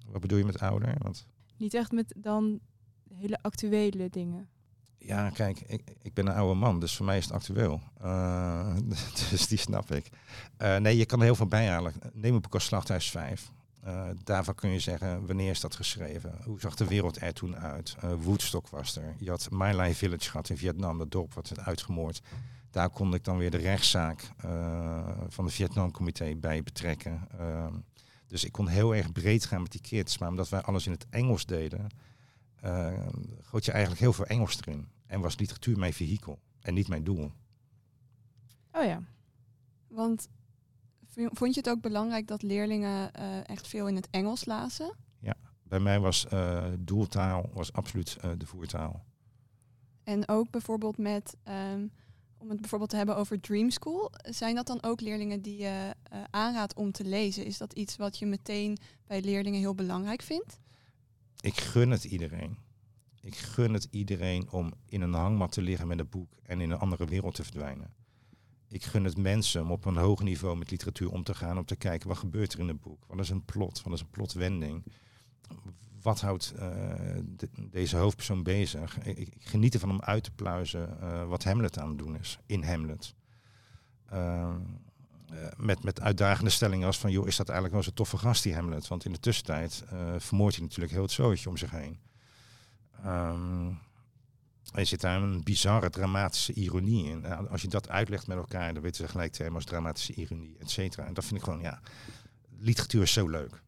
Wat 0.05 0.22
bedoel 0.22 0.38
je 0.38 0.46
met 0.46 0.60
ouder? 0.60 0.96
Want... 0.98 1.27
Niet 1.57 1.74
echt 1.74 1.91
met 1.91 2.13
dan 2.17 2.60
hele 3.13 3.39
actuele 3.41 4.10
dingen. 4.10 4.50
Ja, 4.98 5.29
kijk, 5.29 5.62
ik, 5.62 5.96
ik 6.01 6.13
ben 6.13 6.27
een 6.27 6.36
oude 6.36 6.60
man, 6.60 6.79
dus 6.79 6.96
voor 6.96 7.05
mij 7.05 7.17
is 7.17 7.24
het 7.24 7.34
actueel. 7.34 7.81
Dus 9.29 9.48
die 9.48 9.57
snap 9.57 9.91
ik. 9.91 10.10
Nee, 10.57 10.98
je 10.98 11.05
kan 11.05 11.19
er 11.19 11.25
heel 11.25 11.36
veel 11.36 11.48
bijhalen. 11.48 11.93
Neem 12.13 12.36
een 12.36 12.41
boek 12.41 12.53
als 12.53 12.65
Slachthuis 12.65 13.10
5. 13.10 13.51
Uh, 13.88 14.10
daarvan 14.24 14.56
kun 14.56 14.70
je 14.70 14.79
zeggen, 14.79 15.25
wanneer 15.25 15.50
is 15.50 15.60
dat 15.60 15.75
geschreven? 15.75 16.39
Hoe 16.44 16.60
zag 16.60 16.75
de 16.75 16.88
wereld 16.88 17.22
er 17.22 17.34
toen 17.34 17.56
uit? 17.56 17.96
Woodstock 18.20 18.67
was 18.67 18.96
er. 18.96 19.15
Je 19.20 19.29
had 19.29 19.48
My 19.51 19.72
Lai 19.72 19.94
Village 19.94 20.29
gehad 20.29 20.50
in 20.50 20.58
Vietnam, 20.58 20.98
dat 20.98 21.12
dorp 21.12 21.34
wat 21.34 21.50
werd 21.50 21.67
uitgemoord. 21.67 22.22
Daar 22.72 22.89
kon 22.89 23.13
ik 23.13 23.24
dan 23.24 23.38
weer 23.38 23.51
de 23.51 23.58
rechtszaak 23.58 24.32
van 25.27 25.46
de 25.46 25.51
Vietnamcomité 25.51 26.36
bij 26.36 26.63
betrekken. 26.63 27.27
Ehm, 27.38 27.74
dus 28.27 28.44
ik 28.44 28.51
kon 28.51 28.67
heel 28.67 28.96
erg 28.96 29.12
breed 29.12 29.46
gaan 29.46 29.62
met 29.62 29.72
die 29.72 29.82
kids. 29.82 30.17
Maar 30.17 30.29
omdat 30.29 30.50
wij 30.50 30.62
alles 30.62 30.86
in 30.86 30.91
het 30.91 31.06
Engels 31.10 31.46
deden, 31.46 31.88
uh, 32.65 32.94
goot 33.41 33.65
je 33.65 33.72
eigenlijk 33.72 34.01
heel 34.01 34.13
veel 34.13 34.25
Engels 34.25 34.58
erin. 34.62 34.88
En 35.06 35.22
was 35.22 35.38
literatuur 35.38 35.79
mijn 35.79 35.94
vehikel 35.94 36.39
en 36.60 36.74
niet 36.74 36.88
mijn 36.88 37.03
doel. 37.03 37.32
Oh 38.72 38.84
ja. 38.84 39.01
Want 39.88 40.27
vond 41.17 41.53
je 41.53 41.59
het 41.59 41.69
ook 41.69 41.81
belangrijk 41.81 42.27
dat 42.27 42.41
leerlingen 42.41 43.12
uh, 43.19 43.50
echt 43.50 43.67
veel 43.67 43.88
in 43.88 43.95
het 43.95 44.07
Engels 44.12 44.45
lazen? 44.45 44.95
Ja, 45.19 45.36
bij 45.63 45.79
mij 45.79 46.00
was 46.00 46.25
uh, 46.33 46.65
doeltaal 46.79 47.50
was 47.53 47.74
absoluut 47.74 48.17
uh, 48.25 48.31
de 48.38 48.45
voertaal. 48.45 49.05
En 50.03 50.27
ook 50.27 50.50
bijvoorbeeld 50.50 50.97
met, 50.97 51.36
um, 51.74 51.91
om 52.38 52.50
het 52.50 52.59
bijvoorbeeld 52.59 52.89
te 52.89 52.95
hebben 52.95 53.15
over 53.15 53.39
Dream 53.39 53.69
School, 53.69 54.12
zijn 54.21 54.55
dat 54.55 54.67
dan 54.67 54.83
ook 54.83 55.01
leerlingen 55.01 55.41
die 55.41 55.57
je 55.57 55.95
aanraadt 56.29 56.75
om 56.75 56.91
te 56.91 57.03
lezen? 57.03 57.45
Is 57.45 57.57
dat 57.57 57.74
iets 57.74 57.95
wat 57.95 58.17
je 58.19 58.25
meteen 58.25 58.77
bij 59.07 59.21
leerlingen 59.21 59.59
heel 59.59 59.75
belangrijk 59.75 60.21
vindt? 60.21 60.59
Ik 61.39 61.59
gun 61.59 61.91
het 61.91 62.03
iedereen. 62.03 62.57
Ik 63.21 63.36
gun 63.36 63.74
het 63.74 63.88
iedereen 63.91 64.51
om 64.51 64.74
in 64.86 65.01
een 65.01 65.13
hangmat 65.13 65.51
te 65.51 65.62
liggen 65.62 65.88
met 65.88 66.00
een 66.00 66.09
boek 66.09 66.38
en 66.43 66.62
in 66.62 66.71
een 66.71 66.79
andere 66.79 67.05
wereld 67.05 67.36
te 67.36 67.43
verdwijnen. 67.43 67.93
Ik 68.69 68.83
gun 68.83 69.03
het 69.03 69.17
mensen 69.17 69.62
om 69.62 69.71
op 69.71 69.86
een 69.86 69.97
hoog 69.97 70.24
niveau 70.24 70.57
met 70.57 70.71
literatuur 70.71 71.12
om 71.12 71.24
te 71.24 71.36
gaan, 71.36 71.57
om 71.57 71.65
te 71.65 71.75
kijken 71.75 72.07
wat 72.07 72.17
gebeurt 72.17 72.53
er 72.53 72.59
in 72.59 72.67
het 72.67 72.81
boek. 72.81 73.05
Wat 73.07 73.19
is 73.19 73.29
een 73.29 73.45
plot? 73.45 73.81
Wat 73.81 73.93
is 73.93 74.01
een 74.01 74.09
plotwending? 74.09 74.83
Wat 76.01 76.21
houdt 76.21 76.53
de, 76.57 77.50
deze 77.69 77.97
hoofdpersoon 77.97 78.43
bezig? 78.43 78.97
Ik, 79.03 79.33
geniet 79.39 79.74
ervan 79.74 79.89
om 79.89 80.01
uit 80.01 80.24
te 80.24 80.31
pluizen 80.31 80.97
uh, 81.01 81.27
wat 81.27 81.43
Hamlet 81.43 81.79
aan 81.79 81.89
het 81.89 81.97
doen 81.97 82.19
is 82.19 82.39
in 82.45 82.63
Hamlet. 82.63 83.15
Uh, 84.13 84.55
met, 85.57 85.83
met 85.83 86.01
uitdagende 86.01 86.50
stellingen 86.50 86.88
als 86.88 87.00
van, 87.00 87.12
joh, 87.12 87.27
is 87.27 87.36
dat 87.36 87.50
eigenlijk 87.50 87.75
wel 87.75 87.83
zo'n 87.83 87.93
toffe 87.93 88.17
gast, 88.17 88.43
die 88.43 88.53
Hamlet? 88.53 88.88
Want 88.88 89.05
in 89.05 89.12
de 89.12 89.19
tussentijd 89.19 89.83
vermoordt 90.17 90.55
hij 90.55 90.63
natuurlijk 90.63 90.93
heel 90.93 91.01
het 91.01 91.12
zootje 91.12 91.50
om 91.50 91.57
zich 91.57 91.71
heen. 91.71 92.00
Um, 93.05 93.79
er 94.74 94.86
zit 94.86 95.01
daar 95.01 95.21
een 95.21 95.43
bizarre 95.43 95.89
dramatische 95.89 96.53
ironie 96.53 97.09
in. 97.09 97.25
Als 97.25 97.62
je 97.62 97.67
dat 97.67 97.89
uitlegt 97.89 98.27
met 98.27 98.38
elkaar, 98.38 98.74
dan 98.74 98.83
weten 98.83 99.03
ze 99.03 99.12
gelijk 99.12 99.31
thema's 99.31 99.65
dramatische 99.65 100.13
ironie, 100.13 100.55
et 100.59 100.69
cetera. 100.69 101.05
En 101.05 101.13
dat 101.13 101.25
vind 101.25 101.36
ik 101.39 101.43
gewoon, 101.43 101.62
ja, 101.62 101.79
literatuur 102.59 103.01
is 103.01 103.13
zo 103.13 103.27
leuk. 103.27 103.62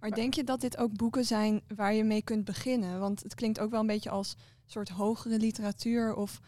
Maar 0.00 0.10
denk 0.10 0.34
je 0.34 0.44
dat 0.44 0.60
dit 0.60 0.76
ook 0.76 0.96
boeken 0.96 1.24
zijn 1.24 1.62
waar 1.74 1.94
je 1.94 2.04
mee 2.04 2.22
kunt 2.22 2.44
beginnen? 2.44 3.00
Want 3.00 3.22
het 3.22 3.34
klinkt 3.34 3.60
ook 3.60 3.70
wel 3.70 3.80
een 3.80 3.86
beetje 3.86 4.10
als 4.10 4.36
soort 4.66 4.88
hogere 4.88 5.38
literatuur. 5.38 6.14
Of 6.14 6.40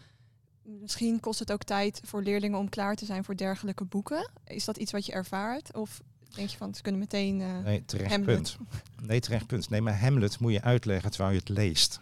misschien 0.63 1.21
kost 1.21 1.39
het 1.39 1.53
ook 1.53 1.63
tijd 1.63 2.01
voor 2.05 2.23
leerlingen 2.23 2.59
om 2.59 2.69
klaar 2.69 2.95
te 2.97 3.05
zijn 3.05 3.25
voor 3.25 3.37
dergelijke 3.37 3.85
boeken. 3.85 4.31
Is 4.45 4.65
dat 4.65 4.77
iets 4.77 4.93
wat 4.93 5.07
je 5.07 5.13
ervaart? 5.13 5.75
Of 5.75 6.01
denk 6.35 6.49
je 6.49 6.57
van, 6.57 6.75
ze 6.75 6.83
kunnen 6.83 7.01
meteen 7.01 7.41
uh, 7.41 7.59
Nee, 7.59 7.85
terecht 7.85 8.11
Hamlet. 8.11 8.35
punt. 8.35 8.57
Nee, 9.03 9.21
terecht 9.21 9.47
punt. 9.47 9.71
Nee, 9.71 9.81
maar 9.81 10.01
Hamlet 10.01 10.39
moet 10.39 10.53
je 10.53 10.63
uitleggen 10.63 11.11
terwijl 11.11 11.33
je 11.33 11.39
het 11.39 11.49
leest. 11.49 12.01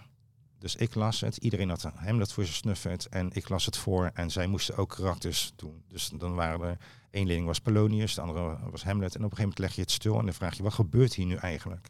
Dus 0.66 0.76
ik 0.76 0.94
las 0.94 1.20
het, 1.20 1.36
iedereen 1.36 1.68
had 1.68 1.82
Hamlet 1.82 2.32
voor 2.32 2.44
zijn 2.44 2.56
snuffert 2.56 3.08
en 3.08 3.30
ik 3.32 3.48
las 3.48 3.64
het 3.64 3.76
voor 3.76 4.10
en 4.14 4.30
zij 4.30 4.46
moesten 4.46 4.76
ook 4.76 4.88
karakters 4.88 5.52
doen. 5.56 5.82
Dus 5.88 6.08
dan 6.08 6.34
waren 6.34 6.68
er, 6.68 6.78
één 7.10 7.26
leerling 7.26 7.46
was 7.46 7.60
Polonius, 7.60 8.14
de 8.14 8.20
andere 8.20 8.70
was 8.70 8.84
Hamlet 8.84 9.14
en 9.14 9.24
op 9.24 9.30
een 9.30 9.36
gegeven 9.36 9.42
moment 9.42 9.58
leg 9.58 9.74
je 9.74 9.80
het 9.80 9.90
stil 9.90 10.18
en 10.18 10.24
dan 10.24 10.34
vraag 10.34 10.56
je, 10.56 10.62
wat 10.62 10.74
gebeurt 10.74 11.14
hier 11.14 11.26
nu 11.26 11.34
eigenlijk? 11.34 11.88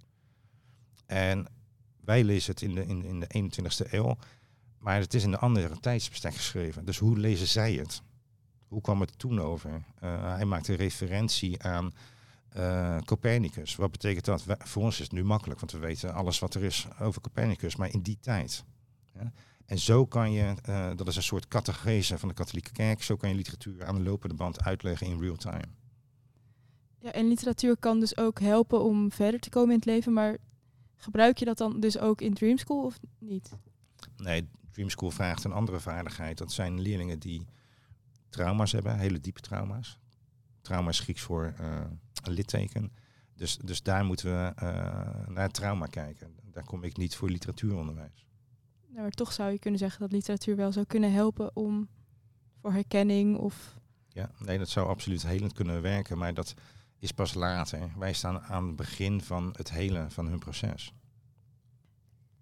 En 1.07 1.47
wij 2.05 2.25
lezen 2.25 2.51
het 2.51 2.63
in 2.63 2.75
de, 2.75 2.87
in, 2.87 3.05
in 3.05 3.21
de 3.21 3.61
21ste 3.63 3.91
eeuw, 3.91 4.17
maar 4.79 4.99
het 5.01 5.15
is 5.15 5.23
in 5.23 5.33
een 5.33 5.39
andere 5.39 5.81
tijdsbestek 5.81 6.35
geschreven. 6.35 6.85
Dus 6.85 6.99
hoe 6.99 7.19
lezen 7.19 7.47
zij 7.47 7.73
het? 7.73 8.03
Hoe 8.69 8.81
kwam 8.81 9.01
het 9.01 9.19
toen 9.19 9.41
over? 9.41 9.71
Uh, 9.71 10.35
hij 10.35 10.45
maakte 10.45 10.75
referentie 10.75 11.63
aan 11.63 11.93
uh, 12.57 12.99
Copernicus. 12.99 13.77
Wat 13.77 13.91
betekent 13.91 14.25
dat? 14.25 14.45
Voor 14.59 14.83
ons 14.83 14.95
is 14.95 15.03
het 15.03 15.13
nu 15.13 15.25
makkelijk, 15.25 15.61
want 15.61 15.73
we 15.73 15.79
weten 15.79 16.15
alles 16.15 16.39
wat 16.39 16.55
er 16.55 16.63
is 16.63 16.87
over 17.01 17.21
Copernicus, 17.21 17.77
maar 17.77 17.93
in 17.93 18.01
die 18.01 18.19
tijd. 18.21 18.65
Ja? 19.15 19.33
En 19.67 19.79
zo 19.79 20.07
kan 20.07 20.33
je, 20.33 20.55
uh, 20.69 20.91
dat 20.97 21.09
is 21.09 21.17
een 21.17 21.23
soort 21.23 21.49
catechese 21.49 22.19
van 22.19 22.29
de 22.29 22.35
katholieke 22.35 22.73
kerk, 22.73 23.03
zo 23.03 23.17
kan 23.17 23.29
je 23.29 23.35
literatuur 23.35 23.85
aan 23.85 23.95
de 23.95 24.03
lopende 24.03 24.35
band 24.35 24.65
uitleggen 24.65 25.07
in 25.07 25.21
real 25.21 25.37
time. 25.37 25.65
Ja, 26.99 27.13
en 27.13 27.29
literatuur 27.29 27.77
kan 27.77 28.01
dus 28.01 28.17
ook 28.17 28.41
helpen 28.41 28.83
om 28.83 29.13
verder 29.13 29.41
te 29.41 29.51
komen 29.51 29.71
in 29.71 29.77
het 29.77 29.85
leven, 29.85 30.13
maar 30.13 30.37
gebruik 30.97 31.39
je 31.39 31.45
dat 31.45 31.59
dan 31.59 31.81
dus 31.81 31.99
ook 31.99 32.21
in 32.21 32.35
Dream 32.35 32.59
School 32.59 32.85
of 32.85 32.99
niet? 33.19 33.51
Nee, 34.17 34.49
Dream 34.71 34.91
School 34.91 35.11
vraagt 35.11 35.45
een 35.45 35.53
andere 35.53 35.81
vaardigheid. 35.81 36.39
Dat 36.39 36.53
zijn 36.53 36.81
leerlingen 36.81 37.19
die 37.19 37.47
trauma's 38.29 38.73
hebben, 38.73 38.99
hele 38.99 39.21
diepe 39.21 39.41
trauma's. 39.41 39.99
Trauma 40.61 40.89
is 40.89 41.01
Grieks 41.01 41.23
voor 41.23 41.55
uh, 41.61 41.81
een 42.27 42.33
litteken. 42.33 42.93
Dus, 43.35 43.57
dus 43.57 43.83
daar 43.83 44.05
moeten 44.05 44.27
we 44.27 44.53
uh, 44.63 45.27
naar 45.29 45.45
het 45.45 45.55
trauma 45.55 45.87
kijken. 45.87 46.35
Daar 46.53 46.65
kom 46.65 46.83
ik 46.83 46.97
niet 46.97 47.17
voor 47.17 47.31
literatuuronderwijs. 47.31 48.27
Nou, 48.87 49.01
maar 49.01 49.11
toch 49.11 49.33
zou 49.33 49.51
je 49.51 49.59
kunnen 49.59 49.81
zeggen 49.81 50.01
dat 50.01 50.13
literatuur 50.13 50.57
wel 50.57 50.73
zou 50.73 50.87
kunnen 50.87 51.13
helpen 51.13 51.57
om 51.57 51.89
voor 52.61 52.73
herkenning 52.73 53.37
of. 53.37 53.79
Ja, 54.09 54.31
nee, 54.39 54.59
dat 54.59 54.69
zou 54.69 54.89
absoluut 54.89 55.27
helend 55.27 55.53
kunnen 55.53 55.83
werken, 55.83 56.19
maar 56.19 56.35
dat 56.35 56.55
is 56.99 57.13
pas 57.13 57.35
later. 57.35 57.91
Wij 57.99 58.13
staan 58.13 58.41
aan 58.41 58.67
het 58.67 58.77
begin 58.77 59.21
van 59.21 59.55
het 59.57 59.71
hele 59.71 60.07
van 60.09 60.27
hun 60.27 60.39
proces. 60.39 60.93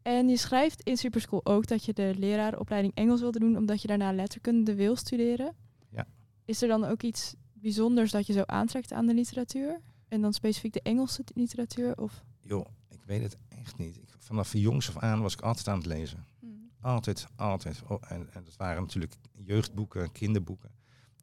En 0.03 0.29
je 0.29 0.37
schrijft 0.37 0.83
in 0.83 0.97
Superschool 0.97 1.47
ook 1.47 1.67
dat 1.67 1.85
je 1.85 1.93
de 1.93 2.15
lerarenopleiding 2.19 2.95
Engels 2.95 3.21
wilde 3.21 3.39
doen 3.39 3.57
omdat 3.57 3.83
je 3.83 3.89
daarna 3.89 4.13
letterkunde 4.13 4.75
wil 4.75 4.97
studeren. 4.97 5.55
Ja. 5.91 6.07
Is 6.45 6.63
er 6.63 6.69
dan 6.69 6.85
ook 6.85 7.03
iets 7.03 7.35
bijzonders 7.65 8.11
dat 8.11 8.27
je 8.27 8.33
zo 8.33 8.43
aantrekt 8.47 8.93
aan 8.93 9.07
de 9.07 9.15
literatuur? 9.15 9.81
En 10.09 10.21
dan 10.21 10.33
specifiek 10.33 10.73
de 10.73 10.83
Engelse 10.83 11.25
literatuur? 11.35 11.97
Of? 11.97 12.25
Joh, 12.41 12.67
ik 12.89 13.05
weet 13.05 13.23
het 13.23 13.37
echt 13.49 13.79
niet. 13.79 13.97
Ik, 13.97 14.09
vanaf 14.19 14.53
jongs 14.53 14.89
af 14.89 15.03
aan 15.03 15.23
was 15.23 15.33
ik 15.33 15.41
altijd 15.41 15.69
aan 15.69 15.79
het 15.79 15.87
lezen. 15.87 16.25
Hmm. 16.41 16.71
Altijd, 16.81 17.27
altijd. 17.37 17.83
Oh, 17.87 18.03
en, 18.09 18.29
en 18.33 18.45
dat 18.45 18.57
waren 18.57 18.83
natuurlijk 18.83 19.15
jeugdboeken, 19.33 20.13
kinderboeken. 20.13 20.71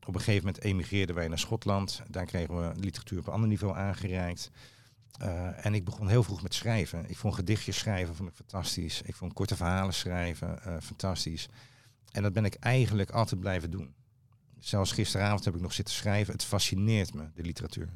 Op 0.08 0.16
een 0.16 0.22
gegeven 0.22 0.46
moment 0.46 0.64
emigreerden 0.64 1.16
wij 1.16 1.28
naar 1.28 1.40
Schotland. 1.40 2.02
Daar 2.08 2.26
kregen 2.26 2.56
we 2.56 2.80
literatuur 2.80 3.20
op 3.20 3.28
een 3.28 3.34
ander 3.34 3.50
niveau 3.50 3.76
aangereikt. 3.76 4.52
Uh, 5.22 5.66
en 5.66 5.74
ik 5.74 5.86
begon 5.86 6.08
heel 6.08 6.24
vroeg 6.24 6.42
met 6.42 6.54
schrijven. 6.54 7.10
Ik 7.10 7.18
vond 7.18 7.36
gedichtjes 7.36 7.78
schrijven 7.78 8.16
vond 8.16 8.30
ik 8.30 8.36
fantastisch. 8.36 9.02
Ik 9.02 9.16
vond 9.16 9.34
korte 9.34 9.56
verhalen 9.56 9.94
schrijven 9.94 10.60
uh, 10.68 10.78
fantastisch. 10.82 11.48
En 12.12 12.24
dat 12.24 12.34
ben 12.34 12.46
ik 12.46 12.56
eigenlijk 12.56 13.12
altijd 13.12 13.40
blijven 13.40 13.72
doen. 13.72 13.94
Zelfs 14.62 14.92
gisteravond 14.92 15.46
heb 15.46 15.56
ik 15.56 15.62
nog 15.62 15.74
zitten 15.74 15.94
schrijven. 15.94 16.34
Het 16.34 16.44
fascineert 16.44 17.14
me, 17.14 17.30
de 17.34 17.42
literatuur. 17.42 17.90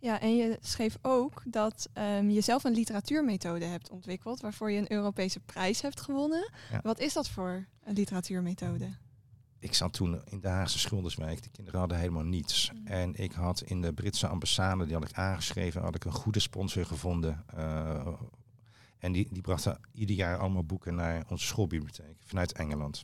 Ja, 0.00 0.20
en 0.20 0.36
je 0.36 0.58
schreef 0.60 0.98
ook 1.02 1.42
dat 1.44 1.88
um, 1.94 2.30
je 2.30 2.40
zelf 2.40 2.64
een 2.64 2.72
literatuurmethode 2.72 3.64
hebt 3.64 3.90
ontwikkeld, 3.90 4.40
waarvoor 4.40 4.70
je 4.70 4.78
een 4.78 4.92
Europese 4.92 5.40
prijs 5.40 5.80
hebt 5.80 6.00
gewonnen. 6.00 6.50
Ja. 6.70 6.80
Wat 6.82 7.00
is 7.00 7.12
dat 7.12 7.28
voor 7.28 7.66
een 7.84 7.94
literatuurmethode? 7.94 8.88
Ik 9.58 9.74
zat 9.74 9.92
toen 9.92 10.22
in 10.24 10.40
de 10.40 10.48
Haagse 10.48 10.78
Schilderswijk. 10.78 11.42
De 11.42 11.48
kinderen 11.48 11.80
hadden 11.80 11.98
helemaal 11.98 12.22
niets. 12.22 12.72
Mm. 12.72 12.86
En 12.86 13.14
ik 13.14 13.32
had 13.32 13.62
in 13.62 13.82
de 13.82 13.92
Britse 13.92 14.26
ambassade, 14.26 14.84
die 14.84 14.94
had 14.94 15.08
ik 15.08 15.12
aangeschreven, 15.12 15.82
had 15.82 15.94
ik 15.94 16.04
een 16.04 16.12
goede 16.12 16.40
sponsor 16.40 16.86
gevonden. 16.86 17.44
Uh, 17.56 18.08
en 18.98 19.12
die, 19.12 19.28
die 19.30 19.42
brachten 19.42 19.80
ieder 19.92 20.16
jaar 20.16 20.38
allemaal 20.38 20.64
boeken 20.64 20.94
naar 20.94 21.24
onze 21.28 21.46
schoolbibliotheek 21.46 22.16
vanuit 22.24 22.52
Engeland. 22.52 23.00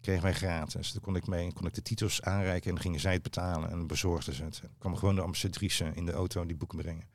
Die 0.00 0.10
kregen 0.10 0.22
wij 0.22 0.34
gratis. 0.34 0.92
Daar 0.92 1.02
kon 1.02 1.16
ik 1.16 1.26
mee, 1.26 1.52
kon 1.52 1.66
ik 1.66 1.74
de 1.74 1.82
titels 1.82 2.22
aanreiken 2.22 2.68
en 2.68 2.74
dan 2.74 2.82
gingen 2.82 3.00
zij 3.00 3.12
het 3.12 3.22
betalen 3.22 3.70
en 3.70 3.86
bezorgden 3.86 4.34
ze 4.34 4.44
het. 4.44 4.60
En 4.62 4.70
kwam 4.78 4.96
gewoon 4.96 5.14
de 5.14 5.20
ambassadrice 5.20 5.90
in 5.94 6.06
de 6.06 6.12
auto 6.12 6.46
die 6.46 6.56
boeken 6.56 6.78
brengen. 6.78 7.08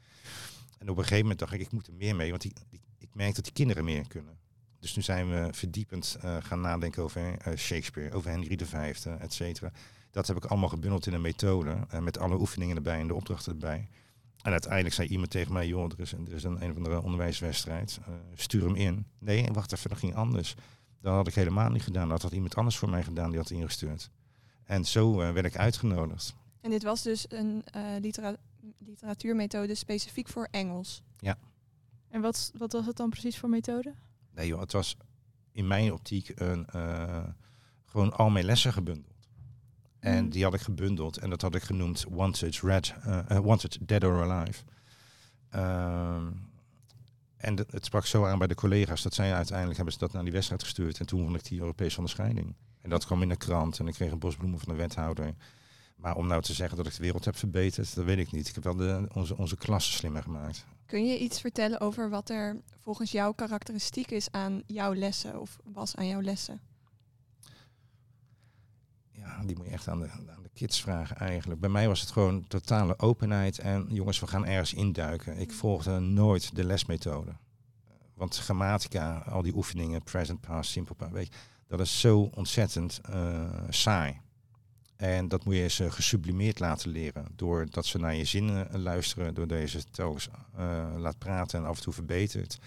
En 0.78 0.90
op 0.90 0.98
een 0.98 1.04
gegeven 1.04 1.22
moment 1.22 1.40
dacht 1.40 1.54
ik, 1.54 1.62
ik 1.62 1.72
moet 1.72 1.88
er 1.88 1.94
meer 1.94 2.16
mee, 2.16 2.30
want 2.30 2.44
ik 2.44 2.56
merk 3.14 3.36
dat 3.36 3.44
die 3.44 3.54
kinderen 3.54 3.84
meer 3.84 4.08
kunnen. 4.08 4.38
Dus 4.80 4.96
nu 4.96 5.02
zijn 5.02 5.30
we 5.30 5.48
verdiepend 5.52 6.18
eh, 6.22 6.38
gaan 6.40 6.62
nadenken 6.62 7.04
over 7.04 7.38
eh, 7.38 7.58
Shakespeare, 7.58 8.16
over 8.16 8.30
Henry 8.30 8.66
V, 8.66 8.74
et 9.20 9.34
cetera. 9.34 9.72
Dat 10.12 10.28
heb 10.28 10.38
ik 10.38 10.46
allemaal 10.46 10.70
gebundeld 10.70 11.08
in 11.08 11.14
een 11.14 11.22
methode. 11.22 11.78
Uh, 11.94 12.00
met 12.00 12.18
alle 12.18 12.40
oefeningen 12.40 12.76
erbij 12.76 13.00
en 13.00 13.08
de 13.08 13.14
opdrachten 13.14 13.52
erbij. 13.52 13.90
En 14.42 14.52
uiteindelijk 14.52 14.96
zei 14.96 15.08
iemand 15.08 15.30
tegen 15.30 15.54
mij, 15.54 15.68
joh, 15.68 15.92
er 15.92 16.00
is 16.00 16.12
een, 16.12 16.28
is 16.28 16.44
een, 16.44 16.64
een 16.64 16.70
of 16.70 16.76
andere 16.76 17.02
onderwijswedstrijd. 17.02 18.00
stuur 18.34 18.64
hem 18.64 18.76
in. 18.76 19.06
Nee, 19.20 19.48
wacht 19.52 19.74
even, 19.74 19.90
dat 19.90 20.00
ging 20.00 20.16
anders. 20.16 20.56
Dat 21.02 21.14
had 21.14 21.28
ik 21.28 21.36
helemaal 21.36 21.70
niet 21.70 21.84
gedaan. 21.84 22.10
Dat 22.10 22.22
had 22.22 22.32
iemand 22.32 22.56
anders 22.56 22.78
voor 22.78 22.90
mij 22.90 23.04
gedaan, 23.04 23.30
die 23.30 23.40
had 23.40 23.50
ingestuurd. 23.50 24.10
En 24.64 24.86
zo 24.86 25.16
werd 25.16 25.46
ik 25.46 25.58
uitgenodigd. 25.58 26.36
En 26.62 26.70
dit 26.70 26.84
was 26.84 27.02
dus 27.02 27.26
een 27.30 27.64
litera 28.00 28.36
literatuurmethode 28.78 29.76
specifiek 29.76 30.28
voor 30.28 30.48
Engels? 30.52 31.02
Ja. 31.18 31.38
En 32.08 32.22
wat, 32.22 32.52
wat 32.58 32.72
was 32.74 32.86
het 32.86 32.98
dan 32.98 33.10
precies 33.10 33.38
voor 33.38 33.50
methode? 33.50 33.94
Nee 34.32 34.48
joh, 34.48 34.60
het 34.60 34.72
was 34.72 34.98
in 35.52 35.68
mijn 35.68 35.94
optiek 35.94 36.32
een, 36.36 36.68
uh, 36.76 37.24
gewoon 37.86 38.14
al 38.14 38.30
mijn 38.30 38.46
lessen 38.46 38.74
gebundeld. 38.74 39.30
En 40.00 40.18
hmm. 40.18 40.30
die 40.30 40.44
had 40.44 40.54
ik 40.54 40.62
gebundeld 40.62 41.18
en 41.18 41.30
dat 41.30 41.42
had 41.42 41.56
ik 41.56 41.64
genoemd 41.64 42.06
Wanted, 42.10 42.60
Red, 42.60 42.94
uh, 43.08 43.38
wanted 43.38 43.78
Dead 43.82 44.04
or 44.04 44.32
Alive. 44.32 44.64
Uh, 45.56 46.28
en 47.38 47.58
het 47.70 47.86
sprak 47.86 48.06
zo 48.06 48.26
aan 48.26 48.38
bij 48.38 48.48
de 48.48 48.56
collega's 48.56 49.02
dat 49.02 49.14
zij 49.14 49.34
uiteindelijk 49.34 49.76
hebben 49.76 49.94
ze 49.94 50.00
dat 50.00 50.14
naar 50.14 50.24
die 50.24 50.32
wedstrijd 50.32 50.64
gestuurd. 50.64 51.00
En 51.00 51.06
toen 51.06 51.24
vond 51.24 51.36
ik 51.36 51.44
die 51.44 51.60
Europese 51.60 51.98
onderscheiding. 51.98 52.56
En 52.82 52.90
dat 52.90 53.06
kwam 53.06 53.22
in 53.22 53.30
de 53.30 53.36
krant 53.36 53.80
en 53.80 53.88
ik 53.88 53.94
kreeg 53.94 54.12
een 54.12 54.20
bosbloemen 54.20 54.60
van 54.60 54.74
de 54.74 54.80
wethouder. 54.80 55.36
Maar 55.96 56.16
om 56.16 56.28
nou 56.28 56.42
te 56.42 56.54
zeggen 56.54 56.78
dat 56.78 56.86
ik 56.86 56.96
de 56.96 57.04
wereld 57.04 57.26
heb 57.26 57.36
verbeterd, 57.36 57.96
dat 57.96 58.06
weet 58.06 58.18
ik 58.18 58.32
niet. 58.32 58.48
Ik 58.48 58.56
heb 58.56 58.64
wel 58.64 58.76
de, 58.76 59.08
onze, 59.14 59.38
onze 59.38 59.58
klasse 59.58 59.92
slimmer 59.92 60.24
gemaakt. 60.24 60.66
Kun 60.86 61.06
je 61.06 61.20
iets 61.20 61.42
vertellen 61.42 61.80
over 61.80 62.10
wat 62.10 62.30
er 62.30 62.62
volgens 62.80 63.12
jou 63.12 63.36
karakteristiek 63.36 64.12
is 64.12 64.32
aan 64.32 64.64
jouw 64.66 64.94
lessen 64.94 65.40
of 65.42 65.58
was 65.64 65.96
aan 65.96 66.08
jouw 66.08 66.22
lessen? 66.22 66.62
Ja, 69.12 69.44
die 69.46 69.56
moet 69.56 69.66
je 69.66 69.72
echt 69.72 69.88
aan 69.88 70.00
de, 70.00 70.10
aan 70.10 70.44
de 70.44 70.45
kids 70.56 70.82
vragen 70.82 71.18
eigenlijk. 71.18 71.60
Bij 71.60 71.70
mij 71.70 71.88
was 71.88 72.02
het 72.02 72.12
gewoon 72.12 72.48
totale 72.48 73.00
openheid 73.00 73.60
en 73.60 73.86
jongens, 73.90 74.20
we 74.20 74.28
gaan 74.28 74.46
ergens 74.46 74.74
induiken. 74.74 75.38
Ik 75.38 75.50
mm. 75.50 75.56
volgde 75.56 76.00
nooit 76.00 76.56
de 76.56 76.64
lesmethode. 76.64 77.32
Want 78.14 78.38
grammatica, 78.38 79.18
al 79.18 79.42
die 79.42 79.56
oefeningen, 79.56 80.04
present, 80.04 80.42
past, 80.42 80.72
simple 80.72 80.96
past, 80.96 81.12
weet 81.12 81.28
je, 81.28 81.34
dat 81.68 81.80
is 81.80 82.00
zo 82.00 82.30
ontzettend 82.34 83.02
uh, 83.10 83.44
saai. 83.70 84.20
En 84.96 85.28
dat 85.28 85.46
moet 85.46 85.56
je 85.56 85.68
ze 85.68 85.92
gesublimeerd 85.92 86.60
laten 86.60 86.90
leren. 86.90 87.26
Doordat 87.36 87.86
ze 87.86 87.98
naar 87.98 88.16
je 88.16 88.26
zinnen 88.26 88.82
luisteren, 88.82 89.34
door 89.34 89.48
deze 89.48 89.84
telkens 89.92 90.28
uh, 90.60 90.86
laat 90.98 91.18
praten 91.18 91.60
en 91.60 91.66
af 91.66 91.78
en 91.78 91.84
toe 91.84 91.94
verbetert. 91.94 92.60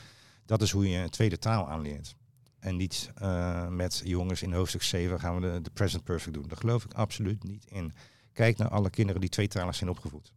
Dat 0.46 0.62
is 0.62 0.70
hoe 0.70 0.88
je 0.88 0.96
een 0.96 1.10
tweede 1.10 1.38
taal 1.38 1.68
aanleert. 1.68 2.14
En 2.58 2.76
niet 2.76 3.10
uh, 3.22 3.68
met 3.68 4.00
jongens 4.04 4.42
in 4.42 4.52
hoofdstuk 4.52 4.82
7 4.82 5.20
gaan 5.20 5.34
we 5.34 5.40
de, 5.40 5.60
de, 5.60 5.70
present 5.70 6.04
perfect 6.04 6.34
doen. 6.34 6.48
Daar 6.48 6.58
geloof 6.58 6.84
ik 6.84 6.92
absoluut 6.92 7.44
niet 7.44 7.64
in. 7.70 7.92
Kijk 8.32 8.56
naar 8.56 8.68
alle 8.68 8.90
kinderen 8.90 9.20
die 9.20 9.30
tweetalig 9.30 9.74
zijn 9.74 9.90
opgevoed. 9.90 10.32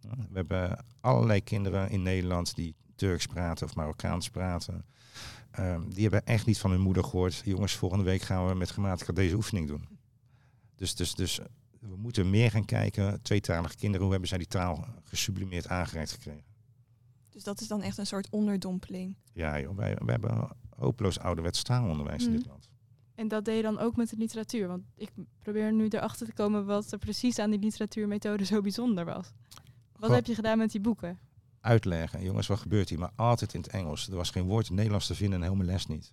We 0.00 0.34
hebben 0.34 0.84
allerlei 1.00 1.42
kinderen 1.42 1.90
in 1.90 2.02
Nederland 2.02 2.54
die 2.54 2.74
Turks 2.94 3.26
praten 3.26 3.66
of 3.66 3.74
Marokkaans 3.74 4.30
praten. 4.30 4.84
Um, 5.58 5.94
die 5.94 6.02
hebben 6.02 6.26
echt 6.26 6.46
niet 6.46 6.58
van 6.58 6.70
hun 6.70 6.80
moeder 6.80 7.04
gehoord. 7.04 7.42
Jongens, 7.44 7.74
volgende 7.74 8.04
week 8.04 8.22
gaan 8.22 8.46
we 8.46 8.54
met 8.54 8.70
grammatica 8.70 9.12
deze 9.12 9.34
oefening 9.34 9.68
doen. 9.68 9.88
Dus, 10.74 10.94
dus, 10.94 11.14
dus 11.14 11.40
we 11.80 11.96
moeten 11.96 12.30
meer 12.30 12.50
gaan 12.50 12.64
kijken, 12.64 13.22
tweetalige 13.22 13.76
kinderen, 13.76 14.02
hoe 14.02 14.10
hebben 14.10 14.28
zij 14.28 14.38
die 14.38 14.46
taal 14.46 14.86
gesublimeerd 15.04 15.68
aangereikt 15.68 16.12
gekregen. 16.12 16.44
Dus 17.30 17.42
dat 17.44 17.60
is 17.60 17.68
dan 17.68 17.82
echt 17.82 17.98
een 17.98 18.06
soort 18.06 18.30
onderdompeling? 18.30 19.16
Ja, 19.32 19.60
joh, 19.60 19.76
wij, 19.76 19.94
wij 19.94 20.12
hebben 20.12 20.48
hopeloos 20.76 21.18
ouderwets 21.18 21.62
taalonderwijs 21.62 22.24
in 22.24 22.30
dit 22.32 22.40
mhm. 22.40 22.48
land. 22.48 22.68
En 23.14 23.28
dat 23.28 23.44
deed 23.44 23.56
je 23.56 23.62
dan 23.62 23.78
ook 23.78 23.96
met 23.96 24.10
de 24.10 24.16
literatuur? 24.16 24.68
Want 24.68 24.82
ik 24.96 25.10
probeer 25.38 25.72
nu 25.72 25.88
erachter 25.88 26.26
te 26.26 26.32
komen 26.32 26.66
wat 26.66 26.92
er 26.92 26.98
precies 26.98 27.38
aan 27.38 27.50
die 27.50 27.58
literatuurmethode 27.58 28.44
zo 28.44 28.60
bijzonder 28.60 29.04
was. 29.04 29.32
Wat 29.92 30.10
heb 30.10 30.26
je 30.26 30.34
gedaan 30.34 30.58
met 30.58 30.72
die 30.72 30.80
boeken? 30.80 31.18
Uitleggen. 31.60 32.22
Jongens, 32.22 32.46
wat 32.46 32.58
gebeurt 32.58 32.88
hier? 32.88 32.98
Maar 32.98 33.12
altijd 33.14 33.54
in 33.54 33.60
het 33.60 33.70
Engels. 33.70 34.08
Er 34.08 34.16
was 34.16 34.30
geen 34.30 34.44
woord 34.44 34.68
in 34.68 34.74
Nederlands 34.74 35.06
te 35.06 35.14
vinden 35.14 35.38
en 35.38 35.44
helemaal 35.44 35.66
les 35.66 35.86
niet. 35.86 36.12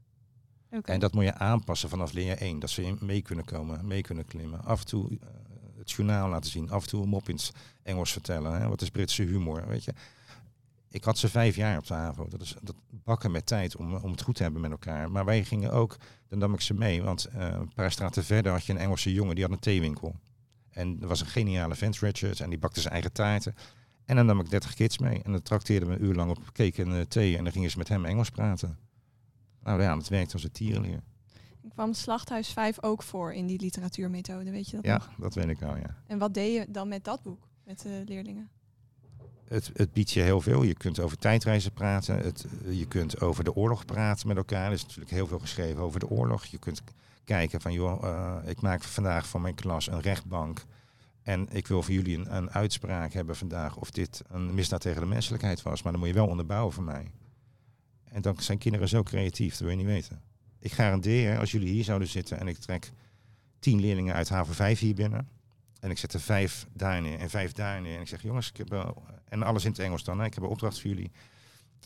En 0.81 0.99
dat 0.99 1.13
moet 1.13 1.23
je 1.23 1.33
aanpassen 1.33 1.89
vanaf 1.89 2.11
leer 2.11 2.37
1. 2.37 2.59
Dat 2.59 2.69
ze 2.69 2.95
mee 2.99 3.21
kunnen 3.21 3.45
komen, 3.45 3.87
mee 3.87 4.01
kunnen 4.01 4.25
klimmen. 4.25 4.63
Af 4.63 4.79
en 4.79 4.85
toe 4.85 5.09
uh, 5.09 5.17
het 5.77 5.91
journaal 5.91 6.29
laten 6.29 6.51
zien. 6.51 6.69
Af 6.69 6.83
en 6.83 6.89
toe 6.89 7.03
een 7.03 7.09
mop 7.09 7.29
in 7.29 7.35
het 7.35 7.51
Engels 7.83 8.11
vertellen. 8.11 8.61
Hè? 8.61 8.67
Wat 8.67 8.81
is 8.81 8.89
Britse 8.89 9.23
humor, 9.23 9.67
weet 9.67 9.83
je. 9.83 9.93
Ik 10.93 11.03
had 11.03 11.17
ze 11.17 11.29
vijf 11.29 11.55
jaar 11.55 11.77
op 11.77 11.87
de 11.87 11.93
HAVO. 11.93 12.27
Dat 12.27 12.41
is 12.41 12.55
dat 12.61 12.75
bakken 12.89 13.31
met 13.31 13.45
tijd 13.45 13.75
om, 13.75 13.95
om 13.95 14.11
het 14.11 14.21
goed 14.21 14.35
te 14.35 14.43
hebben 14.43 14.61
met 14.61 14.71
elkaar. 14.71 15.11
Maar 15.11 15.25
wij 15.25 15.43
gingen 15.43 15.71
ook, 15.71 15.97
dan 16.27 16.39
nam 16.39 16.53
ik 16.53 16.61
ze 16.61 16.73
mee. 16.73 17.03
Want 17.03 17.27
uh, 17.35 17.47
een 17.47 17.73
paar 17.73 17.91
straten 17.91 18.23
verder 18.23 18.51
had 18.51 18.65
je 18.65 18.73
een 18.73 18.79
Engelse 18.79 19.13
jongen, 19.13 19.35
die 19.35 19.43
had 19.43 19.53
een 19.53 19.59
theewinkel. 19.59 20.15
En 20.69 20.97
er 21.01 21.07
was 21.07 21.19
een 21.21 21.27
geniale 21.27 21.75
vent, 21.75 21.99
Richard. 21.99 22.39
En 22.39 22.49
die 22.49 22.59
bakte 22.59 22.81
zijn 22.81 22.93
eigen 22.93 23.11
taarten. 23.11 23.55
En 24.05 24.15
dan 24.15 24.25
nam 24.25 24.39
ik 24.39 24.49
30 24.49 24.73
kids 24.73 24.97
mee. 24.97 25.23
En 25.23 25.31
dan 25.31 25.41
trakteerden 25.41 25.89
we 25.89 25.95
een 25.95 26.03
uur 26.03 26.13
lang 26.13 26.29
op 26.31 26.51
cake 26.51 26.83
en 26.83 26.91
uh, 26.91 27.01
thee. 27.01 27.37
En 27.37 27.43
dan 27.43 27.53
gingen 27.53 27.71
ze 27.71 27.77
met 27.77 27.87
hem 27.87 28.05
Engels 28.05 28.29
praten. 28.29 28.77
Nou 29.63 29.81
ja, 29.81 29.97
het 29.97 30.09
werkt 30.09 30.33
als 30.33 30.43
een 30.43 30.51
tierenleer. 30.51 31.03
Ik 31.61 31.69
kwam 31.69 31.93
Slachthuis 31.93 32.49
5 32.49 32.83
ook 32.83 33.03
voor 33.03 33.33
in 33.33 33.47
die 33.47 33.59
literatuurmethode, 33.59 34.51
weet 34.51 34.69
je 34.69 34.75
dat 34.75 34.85
Ja, 34.85 35.01
dat 35.17 35.33
weet 35.33 35.49
ik 35.49 35.61
al, 35.61 35.75
ja. 35.75 35.97
En 36.07 36.17
wat 36.17 36.33
deed 36.33 36.53
je 36.53 36.65
dan 36.71 36.87
met 36.87 37.03
dat 37.03 37.21
boek, 37.23 37.47
met 37.63 37.81
de 37.81 38.01
leerlingen? 38.05 38.49
Het, 39.47 39.71
het 39.73 39.93
biedt 39.93 40.11
je 40.11 40.21
heel 40.21 40.41
veel. 40.41 40.63
Je 40.63 40.73
kunt 40.73 40.99
over 40.99 41.17
tijdreizen 41.17 41.71
praten. 41.71 42.17
Het, 42.17 42.45
je 42.69 42.85
kunt 42.85 43.21
over 43.21 43.43
de 43.43 43.55
oorlog 43.55 43.85
praten 43.85 44.27
met 44.27 44.37
elkaar. 44.37 44.65
Er 44.65 44.71
is 44.71 44.81
natuurlijk 44.81 45.11
heel 45.11 45.27
veel 45.27 45.39
geschreven 45.39 45.81
over 45.81 45.99
de 45.99 46.09
oorlog. 46.09 46.45
Je 46.45 46.57
kunt 46.57 46.81
kijken 47.23 47.61
van, 47.61 47.73
joh, 47.73 48.03
uh, 48.03 48.37
ik 48.45 48.61
maak 48.61 48.83
vandaag 48.83 49.27
van 49.27 49.41
mijn 49.41 49.55
klas 49.55 49.87
een 49.87 50.01
rechtbank. 50.01 50.65
En 51.23 51.47
ik 51.51 51.67
wil 51.67 51.83
voor 51.83 51.93
jullie 51.93 52.17
een, 52.17 52.35
een 52.35 52.51
uitspraak 52.51 53.13
hebben 53.13 53.35
vandaag 53.35 53.77
of 53.77 53.91
dit 53.91 54.21
een 54.27 54.53
misdaad 54.53 54.81
tegen 54.81 55.01
de 55.01 55.07
menselijkheid 55.07 55.61
was. 55.61 55.83
Maar 55.83 55.91
dan 55.91 56.01
moet 56.01 56.09
je 56.09 56.15
wel 56.15 56.27
onderbouwen 56.27 56.73
voor 56.73 56.83
mij. 56.83 57.11
En 58.03 58.21
dan 58.21 58.35
zijn 58.39 58.57
kinderen 58.57 58.87
zo 58.87 59.03
creatief, 59.03 59.51
dat 59.51 59.59
wil 59.59 59.69
je 59.69 59.75
niet 59.75 59.85
weten. 59.85 60.21
Ik 60.59 60.71
garandeer, 60.71 61.39
als 61.39 61.51
jullie 61.51 61.69
hier 61.69 61.83
zouden 61.83 62.07
zitten 62.07 62.39
en 62.39 62.47
ik 62.47 62.57
trek 62.57 62.91
tien 63.59 63.79
leerlingen 63.79 64.13
uit 64.13 64.29
haven 64.29 64.55
5 64.55 64.79
hier 64.79 64.95
binnen. 64.95 65.27
En 65.83 65.89
ik 65.89 65.97
zet 65.97 66.13
er 66.13 66.19
vijf 66.19 66.67
daar 66.73 67.01
neer 67.01 67.19
en 67.19 67.29
vijf 67.29 67.51
daar 67.51 67.81
neer. 67.81 67.95
En 67.95 68.01
ik 68.01 68.07
zeg, 68.07 68.21
jongens, 68.21 68.49
ik 68.49 68.57
heb 68.57 68.69
wel, 68.69 69.03
en 69.29 69.43
alles 69.43 69.63
in 69.63 69.69
het 69.69 69.79
Engels 69.79 70.03
dan. 70.03 70.19
Hè, 70.19 70.25
ik 70.25 70.33
heb 70.33 70.43
een 70.43 70.49
opdracht 70.49 70.81
voor 70.81 70.89
jullie. 70.89 71.11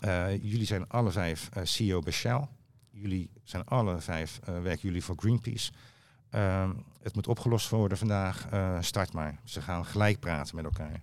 Uh, 0.05 0.31
jullie 0.43 0.65
zijn 0.65 0.89
alle 0.89 1.11
vijf 1.11 1.49
uh, 1.57 1.63
CEO 1.63 1.99
bij 1.99 2.13
Shell. 2.13 2.47
Jullie 2.91 3.29
zijn 3.43 3.65
alle 3.65 3.99
vijf, 3.99 4.39
uh, 4.49 4.61
werken 4.61 4.81
jullie 4.81 5.03
voor 5.03 5.15
Greenpeace. 5.17 5.71
Ehm, 6.29 6.71
het 7.01 7.15
moet 7.15 7.27
opgelost 7.27 7.69
worden 7.69 7.97
vandaag. 7.97 8.47
start 8.79 9.13
maar. 9.13 9.39
Ze 9.43 9.61
gaan 9.61 9.85
gelijk 9.85 10.19
praten 10.19 10.55
met 10.55 10.65
elkaar. 10.65 11.01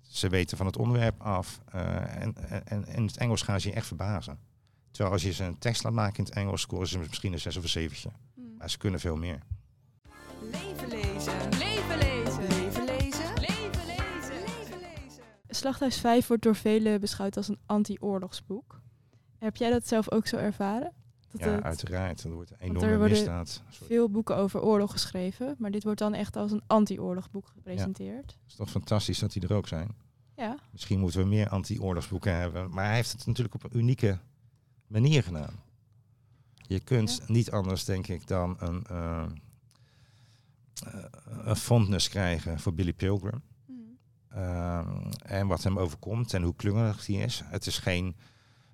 Ze 0.00 0.28
weten 0.28 0.56
van 0.56 0.66
het 0.66 0.76
onderwerp 0.76 1.20
af. 1.20 1.60
Uh, 1.74 2.16
en, 2.16 2.34
en, 2.64 2.86
in 2.86 3.06
het 3.06 3.16
Engels 3.16 3.42
gaan 3.42 3.60
ze 3.60 3.68
je 3.68 3.74
echt 3.74 3.86
verbazen. 3.86 4.38
Terwijl 4.90 5.14
als 5.14 5.22
je 5.22 5.32
ze 5.32 5.44
een 5.44 5.58
tekst 5.58 5.82
laat 5.82 5.92
maken 5.92 6.18
in 6.18 6.24
het 6.24 6.34
Engels, 6.34 6.60
scoren 6.60 6.88
ze 6.88 6.98
misschien 6.98 7.32
een 7.32 7.40
zes 7.40 7.56
of 7.56 7.62
een 7.62 7.68
zeventje. 7.68 8.10
Hmm. 8.34 8.54
Maar 8.58 8.70
ze 8.70 8.78
kunnen 8.78 9.00
veel 9.00 9.16
meer. 9.16 9.38
Leven 10.40 10.88
lezen. 10.88 11.32
Leven 11.34 11.58
lezen. 11.58 11.71
Slachthuis 15.62 15.98
5 16.00 16.26
wordt 16.26 16.42
door 16.42 16.56
velen 16.56 17.00
beschouwd 17.00 17.36
als 17.36 17.48
een 17.48 17.58
anti-oorlogsboek. 17.66 18.80
Heb 19.38 19.56
jij 19.56 19.70
dat 19.70 19.88
zelf 19.88 20.10
ook 20.10 20.26
zo 20.26 20.36
ervaren? 20.36 20.92
Dat 21.30 21.40
ja, 21.40 21.62
uiteraard. 21.62 22.24
Er 22.24 22.32
wordt 22.32 22.50
een 22.50 22.56
enorme 22.58 23.08
misdaad. 23.08 23.62
veel 23.70 24.08
boeken 24.08 24.36
over 24.36 24.62
oorlog 24.62 24.90
geschreven, 24.90 25.54
maar 25.58 25.70
dit 25.70 25.84
wordt 25.84 25.98
dan 25.98 26.14
echt 26.14 26.36
als 26.36 26.50
een 26.50 26.62
anti-oorlogboek 26.66 27.46
gepresenteerd. 27.46 28.30
Ja. 28.30 28.46
is 28.46 28.54
toch 28.54 28.70
fantastisch 28.70 29.18
dat 29.18 29.32
die 29.32 29.42
er 29.42 29.54
ook 29.54 29.68
zijn? 29.68 29.94
Ja. 30.36 30.58
Misschien 30.72 30.98
moeten 30.98 31.20
we 31.20 31.26
meer 31.26 31.48
anti-oorlogsboeken 31.48 32.36
hebben. 32.36 32.70
Maar 32.70 32.84
hij 32.84 32.94
heeft 32.94 33.12
het 33.12 33.26
natuurlijk 33.26 33.54
op 33.54 33.64
een 33.64 33.78
unieke 33.78 34.18
manier 34.86 35.22
gedaan. 35.22 35.62
Je 36.54 36.80
kunt 36.80 37.28
niet 37.28 37.50
anders, 37.50 37.84
denk 37.84 38.06
ik, 38.06 38.26
dan 38.26 38.56
een, 38.58 38.86
uh, 38.90 39.26
een 41.44 41.56
fondness 41.56 42.08
krijgen 42.08 42.60
voor 42.60 42.74
Billy 42.74 42.92
Pilgrim. 42.92 43.42
Mm. 44.34 45.10
en 45.22 45.46
wat 45.46 45.62
hem 45.62 45.78
overkomt 45.78 46.34
en 46.34 46.42
hoe 46.42 46.54
klungelig 46.56 47.06
hij 47.06 47.16
is. 47.16 47.42
Het 47.44 47.66
is 47.66 47.78
geen 47.78 48.14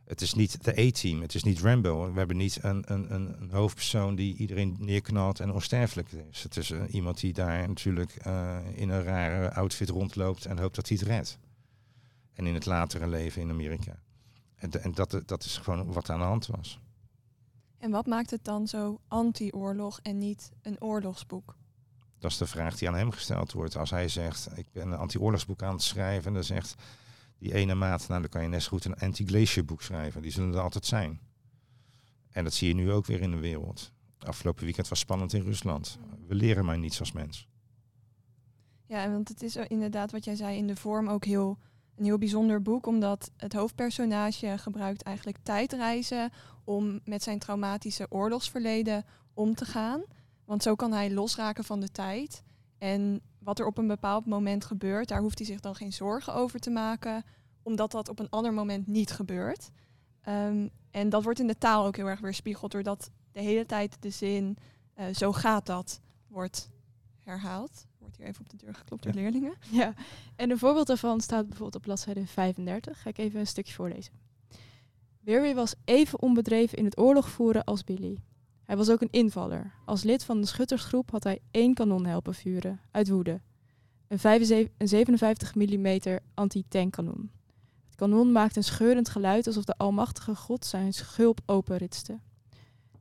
het 0.08 0.20
is 0.20 0.34
niet 0.34 0.64
de 0.64 0.78
A-team, 0.78 1.20
het 1.20 1.34
is 1.34 1.42
niet 1.42 1.60
Rambo. 1.60 2.12
We 2.12 2.18
hebben 2.18 2.36
niet 2.36 2.58
een, 2.62 2.84
een, 2.86 3.14
een, 3.14 3.50
hoofdpersoon 3.50 4.14
die 4.14 4.36
iedereen 4.36 4.76
neerknalt 4.78 5.40
en 5.40 5.52
onsterfelijk 5.52 6.12
is. 6.12 6.42
Het 6.42 6.56
is 6.56 6.70
uh, 6.70 6.82
iemand 6.90 7.20
die 7.20 7.32
daar 7.32 7.68
natuurlijk 7.68 8.26
uh, 8.26 8.58
in 8.74 8.88
een 8.88 9.02
rare 9.02 9.54
outfit 9.54 9.88
rondloopt 9.88 10.44
en 10.44 10.58
hoopt 10.58 10.74
dat 10.74 10.88
hij 10.88 10.96
het 11.00 11.08
redt. 11.08 11.38
En 12.34 12.46
in 12.46 12.54
het 12.54 12.66
latere 12.66 13.08
leven 13.08 13.42
in 13.42 13.50
Amerika. 13.50 14.02
En, 14.54 14.82
en 14.82 14.92
dat, 14.92 15.22
dat 15.26 15.44
is 15.44 15.56
gewoon 15.56 15.92
wat 15.92 16.10
aan 16.10 16.18
de 16.18 16.24
hand 16.24 16.46
was. 16.46 16.80
En 17.78 17.90
wat 17.90 18.06
maakt 18.06 18.30
het 18.30 18.44
dan 18.44 18.66
zo 18.66 19.00
anti-oorlog 19.08 20.00
en 20.02 20.18
niet 20.18 20.52
een 20.62 20.80
oorlogsboek? 20.80 21.56
Dat 22.18 22.30
is 22.30 22.36
de 22.36 22.46
vraag 22.46 22.78
die 22.78 22.88
aan 22.88 22.94
hem 22.94 23.10
gesteld 23.10 23.52
wordt. 23.52 23.76
Als 23.76 23.90
hij 23.90 24.08
zegt, 24.08 24.48
ik 24.54 24.66
ben 24.72 24.86
een 24.86 24.98
anti-oorlogsboek 24.98 25.62
aan 25.62 25.72
het 25.72 25.82
schrijven, 25.82 26.26
en 26.26 26.34
dan 26.34 26.44
zegt 26.44 26.74
die 27.38 27.54
ene 27.54 27.74
maat, 27.74 28.08
nou 28.08 28.20
dan 28.20 28.30
kan 28.30 28.42
je 28.42 28.48
net 28.48 28.62
zo 28.62 28.68
goed 28.68 28.84
een 28.84 28.98
anti-glacier 28.98 29.64
boek 29.64 29.82
schrijven. 29.82 30.22
Die 30.22 30.30
zullen 30.30 30.54
er 30.54 30.60
altijd 30.60 30.86
zijn. 30.86 31.20
En 32.30 32.44
dat 32.44 32.54
zie 32.54 32.68
je 32.68 32.74
nu 32.74 32.92
ook 32.92 33.06
weer 33.06 33.20
in 33.20 33.30
de 33.30 33.36
wereld. 33.36 33.92
Afgelopen 34.18 34.64
weekend 34.64 34.88
was 34.88 34.98
spannend 34.98 35.32
in 35.32 35.42
Rusland. 35.42 35.98
We 36.26 36.34
leren 36.34 36.64
maar 36.64 36.78
niets 36.78 37.00
als 37.00 37.12
mens. 37.12 37.48
Ja, 38.86 39.10
want 39.10 39.28
het 39.28 39.42
is 39.42 39.56
inderdaad 39.56 40.12
wat 40.12 40.24
jij 40.24 40.34
zei 40.34 40.56
in 40.56 40.66
de 40.66 40.76
vorm 40.76 41.08
ook 41.08 41.24
heel 41.24 41.58
een 41.98 42.04
heel 42.04 42.18
bijzonder 42.18 42.62
boek, 42.62 42.86
omdat 42.86 43.30
het 43.36 43.52
hoofdpersonage 43.52 44.58
gebruikt 44.58 45.02
eigenlijk 45.02 45.38
tijdreizen 45.42 46.30
om 46.64 47.00
met 47.04 47.22
zijn 47.22 47.38
traumatische 47.38 48.06
oorlogsverleden 48.10 49.04
om 49.34 49.54
te 49.54 49.64
gaan. 49.64 50.02
Want 50.48 50.62
zo 50.62 50.74
kan 50.74 50.92
hij 50.92 51.10
losraken 51.10 51.64
van 51.64 51.80
de 51.80 51.90
tijd. 51.90 52.42
En 52.78 53.20
wat 53.38 53.58
er 53.58 53.66
op 53.66 53.78
een 53.78 53.86
bepaald 53.86 54.26
moment 54.26 54.64
gebeurt, 54.64 55.08
daar 55.08 55.20
hoeft 55.20 55.38
hij 55.38 55.46
zich 55.46 55.60
dan 55.60 55.74
geen 55.74 55.92
zorgen 55.92 56.34
over 56.34 56.60
te 56.60 56.70
maken, 56.70 57.24
omdat 57.62 57.90
dat 57.90 58.08
op 58.08 58.18
een 58.18 58.30
ander 58.30 58.52
moment 58.52 58.86
niet 58.86 59.10
gebeurt. 59.10 59.70
Ehm, 60.20 60.68
en 60.90 61.08
dat 61.08 61.22
wordt 61.22 61.40
in 61.40 61.46
de 61.46 61.58
taal 61.58 61.86
ook 61.86 61.96
heel 61.96 62.06
erg 62.06 62.20
weerspiegeld, 62.20 62.72
doordat 62.72 63.10
de 63.32 63.40
hele 63.40 63.66
tijd 63.66 63.96
de 64.02 64.10
zin 64.10 64.56
uh, 64.98 65.04
zo 65.14 65.32
gaat 65.32 65.66
dat 65.66 66.00
wordt 66.26 66.70
herhaald. 67.18 67.86
Wordt 67.98 68.16
hier 68.16 68.26
even 68.26 68.40
op 68.40 68.48
de 68.48 68.56
deur 68.56 68.74
geklopt 68.74 69.02
door 69.02 69.12
leerlingen. 69.12 69.54
Ja, 69.70 69.94
en 70.36 70.50
een 70.50 70.58
voorbeeld 70.58 70.86
daarvan 70.86 71.20
staat 71.20 71.42
bijvoorbeeld 71.46 71.76
op 71.76 71.82
bladzijde 71.82 72.26
35. 72.26 73.02
Ga 73.02 73.10
ik 73.10 73.18
even 73.18 73.40
een 73.40 73.46
stukje 73.46 73.74
voorlezen. 73.74 74.12
Weary 75.20 75.54
was 75.54 75.74
even 75.84 76.22
onbedreven 76.22 76.78
in 76.78 76.84
het 76.84 76.98
oorlog 76.98 77.28
voeren 77.28 77.64
als 77.64 77.84
Billy. 77.84 78.18
Hij 78.68 78.76
was 78.76 78.90
ook 78.90 79.00
een 79.00 79.10
invaller. 79.10 79.72
Als 79.84 80.02
lid 80.02 80.24
van 80.24 80.40
de 80.40 80.46
schuttersgroep 80.46 81.10
had 81.10 81.24
hij 81.24 81.40
één 81.50 81.74
kanon 81.74 82.06
helpen 82.06 82.34
vuren, 82.34 82.80
uit 82.90 83.08
woede. 83.08 83.40
Een, 84.08 84.68
57 84.78 85.54
mm 85.54 85.98
anti-tankkanon. 86.34 87.30
Het 87.86 87.94
kanon 87.94 88.32
maakte 88.32 88.58
een 88.58 88.64
scheurend 88.64 89.08
geluid 89.08 89.46
alsof 89.46 89.64
de 89.64 89.76
almachtige 89.76 90.34
god 90.34 90.64
zijn 90.64 90.92
schulp 90.92 91.40
openritste. 91.46 92.18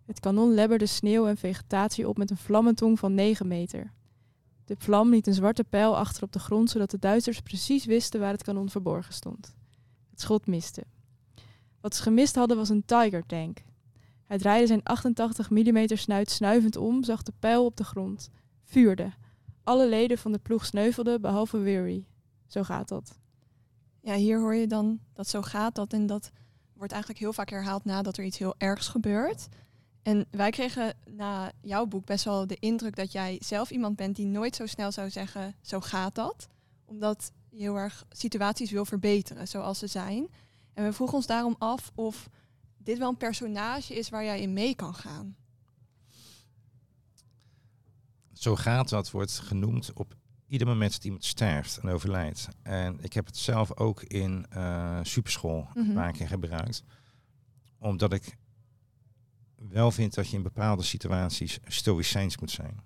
Het 0.06 0.20
kanon 0.20 0.54
lebberde 0.54 0.86
sneeuw 0.86 1.28
en 1.28 1.38
vegetatie 1.38 2.08
op 2.08 2.18
met 2.18 2.30
een 2.30 2.38
vlammentong 2.38 3.00
van 3.00 3.14
9 3.14 3.48
meter. 3.48 3.94
De 4.66 4.76
vlam 4.78 5.10
liet 5.10 5.28
een 5.28 5.34
zwarte 5.34 5.64
pijl 5.64 5.98
achter 5.98 6.24
op 6.24 6.32
de 6.32 6.40
grond, 6.40 6.70
zodat 6.70 6.92
de 6.92 7.00
Duitsers 7.00 7.40
precies 7.40 7.86
wisten 7.86 8.20
waar 8.20 8.32
het 8.32 8.44
kanon 8.44 8.70
verborgen 8.70 9.14
stond. 9.14 9.56
Het 10.10 10.22
schot 10.22 10.48
miste. 10.48 10.84
Wat 11.82 11.96
ze 11.96 12.02
gemist 12.02 12.36
hadden 12.36 12.58
was 12.58 12.70
een 12.70 12.86
Tiger 12.86 13.26
tank. 13.26 13.66
Hij 14.28 14.38
draaide 14.38 14.68
zijn 14.68 14.84
88 14.84 15.50
mm 15.50 15.88
snuit 15.88 16.30
snuivend 16.30 16.76
om, 16.76 17.04
zag 17.04 17.24
de 17.24 17.34
pijl 17.40 17.66
op 17.66 17.78
de 17.78 17.84
grond, 17.84 18.30
vuurde. 18.64 19.14
Alle 19.64 19.90
leden 19.90 20.18
van 20.18 20.32
de 20.32 20.40
ploeg 20.40 20.66
sneuvelden, 20.66 21.22
behalve 21.22 21.58
Weary. 21.58 22.06
Zo 22.48 22.64
gaat 22.64 22.88
dat. 22.88 23.20
Ja, 24.02 24.16
hier 24.16 24.40
hoor 24.40 24.56
je 24.56 24.68
dan 24.68 25.00
dat 25.14 25.28
zo 25.28 25.42
gaat 25.42 25.76
dat 25.76 25.94
en 25.94 26.06
dat 26.06 26.32
wordt 26.74 26.92
eigenlijk 26.92 27.22
heel 27.22 27.34
vaak 27.34 27.50
herhaald 27.50 27.86
nadat 27.86 28.18
er 28.18 28.24
iets 28.24 28.38
heel 28.38 28.56
ergs 28.58 28.88
gebeurt. 28.88 29.48
En 30.02 30.28
wij 30.32 30.50
kregen 30.50 30.94
na 31.06 31.52
jouw 31.62 31.86
boek 31.86 32.06
best 32.06 32.26
wel 32.26 32.48
de 32.48 32.58
indruk 32.60 32.96
dat 32.96 33.12
jij 33.12 33.38
zelf 33.40 33.72
iemand 33.72 33.96
bent 33.96 34.16
die 34.16 34.26
nooit 34.26 34.56
zo 34.56 34.66
snel 34.66 34.92
zou 34.92 35.10
zeggen, 35.10 35.56
zo 35.62 35.80
gaat 35.80 36.16
dat. 36.16 36.48
Omdat 36.86 37.32
je 37.50 37.58
heel 37.60 37.78
erg 37.78 38.06
situaties 38.10 38.72
wil 38.72 38.86
verbeteren 38.86 39.48
zoals 39.48 39.80
ze 39.80 39.88
zijn. 39.88 40.28
En 40.74 40.84
we 40.84 40.94
vroegen 40.94 41.18
ons 41.18 41.28
daarom 41.28 41.56
af 41.58 41.92
of 41.96 42.30
dit 42.88 42.98
wel 42.98 43.10
een 43.10 43.18
personage 43.18 43.96
is 43.96 44.10
waar 44.10 44.24
jij 44.24 44.42
in 44.42 44.54
mee 44.54 44.76
kan 44.76 44.96
gaan. 44.96 45.36
Zo 48.34 48.56
gaat 48.56 48.90
dat, 48.90 49.12
wordt 49.12 49.40
genoemd 49.40 49.94
op 49.94 50.16
ieder 50.48 50.68
moment 50.68 50.92
dat 50.92 51.04
iemand 51.04 51.26
sterft 51.26 51.78
en 51.78 51.90
overlijdt. 51.90 52.48
En 52.62 53.00
ik 53.02 53.14
heb 53.14 53.26
het 53.26 53.38
zelf 53.38 53.78
ook 53.78 54.04
in 54.04 54.46
uh, 54.54 55.00
superschool 55.04 55.68
een 55.74 55.86
mhm. 55.86 55.94
paar 55.94 56.12
keer 56.12 56.28
gebruikt. 56.28 56.84
Omdat 57.78 58.14
ik 58.14 58.38
wel 59.56 59.92
vind 59.92 60.14
dat 60.14 60.30
je 60.30 60.38
in 60.38 60.44
bepaalde 60.44 60.84
situaties 60.84 61.60
stoïcijns 61.68 62.38
moet 62.38 62.52
zijn. 62.52 62.80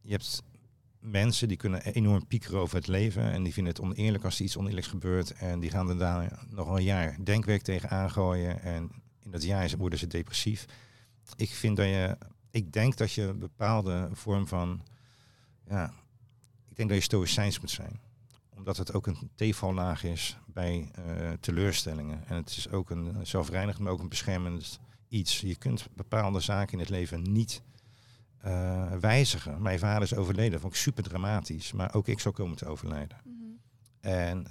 Je 0.00 0.10
hebt 0.10 0.42
mensen 1.04 1.48
die 1.48 1.56
kunnen 1.56 1.82
enorm 1.82 2.26
piekeren 2.26 2.60
over 2.60 2.76
het 2.76 2.86
leven 2.86 3.32
en 3.32 3.42
die 3.42 3.52
vinden 3.52 3.72
het 3.72 3.82
oneerlijk 3.82 4.24
als 4.24 4.38
er 4.38 4.44
iets 4.44 4.56
oneerlijks 4.56 4.88
gebeurt 4.88 5.32
en 5.32 5.60
die 5.60 5.70
gaan 5.70 5.88
er 5.88 5.98
daar 5.98 6.44
nog 6.50 6.68
een 6.68 6.82
jaar 6.82 7.16
denkwerk 7.24 7.62
tegen 7.62 7.90
aangooien 7.90 8.62
en 8.62 8.90
in 9.22 9.30
dat 9.30 9.42
jaar 9.42 9.76
worden 9.78 9.98
ze 9.98 10.06
depressief. 10.06 10.66
Ik 11.36 11.50
vind 11.50 11.76
dat 11.76 11.86
je, 11.86 12.18
ik 12.50 12.72
denk 12.72 12.96
dat 12.96 13.12
je 13.12 13.34
bepaalde 13.34 14.08
vorm 14.12 14.46
van, 14.46 14.82
ja, 15.68 15.92
ik 16.70 16.76
denk 16.76 16.88
dat 16.88 16.98
je 16.98 17.04
stoïcijns 17.04 17.60
moet 17.60 17.70
zijn. 17.70 18.00
Omdat 18.56 18.76
het 18.76 18.92
ook 18.92 19.06
een 19.06 19.30
tevallaag 19.34 20.04
is 20.04 20.36
bij 20.46 20.90
uh, 20.98 21.30
teleurstellingen. 21.40 22.26
En 22.26 22.36
het 22.36 22.48
is 22.48 22.70
ook 22.70 22.90
een 22.90 23.26
zelfreinigend, 23.26 23.84
maar 23.84 23.92
ook 23.92 24.00
een 24.00 24.08
beschermend 24.08 24.80
iets. 25.08 25.40
Je 25.40 25.56
kunt 25.56 25.88
bepaalde 25.94 26.40
zaken 26.40 26.72
in 26.72 26.78
het 26.78 26.88
leven 26.88 27.32
niet 27.32 27.62
uh, 28.46 28.92
wijzigen. 28.92 29.62
Mijn 29.62 29.78
vader 29.78 30.02
is 30.02 30.14
overleden, 30.14 30.52
dat 30.52 30.60
vond 30.60 30.72
ik 30.72 30.78
super 30.78 31.02
dramatisch. 31.02 31.72
Maar 31.72 31.94
ook 31.94 32.08
ik 32.08 32.20
zou 32.20 32.34
komen 32.34 32.56
te 32.56 32.66
overlijden. 32.66 33.16
Mhm. 33.24 33.34
En 34.00 34.46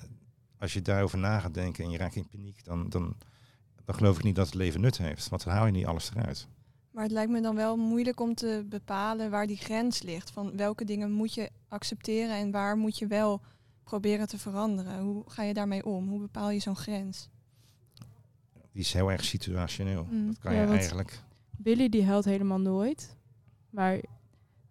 als 0.58 0.74
je 0.74 0.82
daarover 0.82 1.18
na 1.18 1.40
gaat 1.40 1.54
denken 1.54 1.84
en 1.84 1.90
je 1.90 1.98
raakt 1.98 2.16
in 2.16 2.28
paniek, 2.28 2.64
dan, 2.64 2.90
dan, 2.90 3.16
dan 3.86 3.96
geloof 3.96 4.18
ik 4.18 4.24
niet 4.24 4.36
dat 4.36 4.46
het 4.46 4.56
leven 4.56 4.82
nut 4.82 4.98
heeft. 4.98 5.30
Want 5.30 5.44
dan 5.44 5.54
haal 5.54 5.66
je 5.66 5.72
niet 5.72 5.86
alles 5.86 6.12
eruit. 6.16 6.48
Maar 6.92 7.04
het 7.04 7.12
lijkt 7.12 7.32
me 7.32 7.42
dan 7.42 7.56
wel 7.56 7.78
moeilijk 7.78 8.20
om 8.20 8.36
te 8.36 8.66
bepalen 8.70 9.30
waar 9.30 9.48
die 9.48 9.58
grens 9.58 10.02
ligt. 10.02 10.32
Van 10.32 10.58
welke 10.58 10.86
dingen 10.86 11.12
moet 11.12 11.34
je 11.34 11.50
accepteren 11.68 12.36
en 12.36 12.52
waar 12.52 12.78
moet 12.78 12.98
je 12.98 13.08
wel 13.08 13.42
proberen 13.84 14.28
te 14.28 14.38
veranderen. 14.38 15.00
Hoe 15.00 15.24
ga 15.28 15.44
je 15.44 15.54
daarmee 15.54 15.86
om? 15.86 16.08
Hoe 16.08 16.20
bepaal 16.20 16.50
je 16.50 16.60
zo'n 16.60 16.76
grens? 16.76 17.30
die 18.74 18.82
is 18.82 18.94
heel 18.94 19.12
erg 19.12 19.24
situationeel. 19.24 20.08
Mm. 20.12 20.28
Dat 20.28 20.40
kan 20.40 20.54
je 20.54 20.66
eigenlijk. 20.66 21.22
Billy 21.58 21.90
die 21.90 22.06
huilt 22.06 22.26
helemaal 22.26 22.60
nooit. 22.60 23.16
Maar 23.74 24.00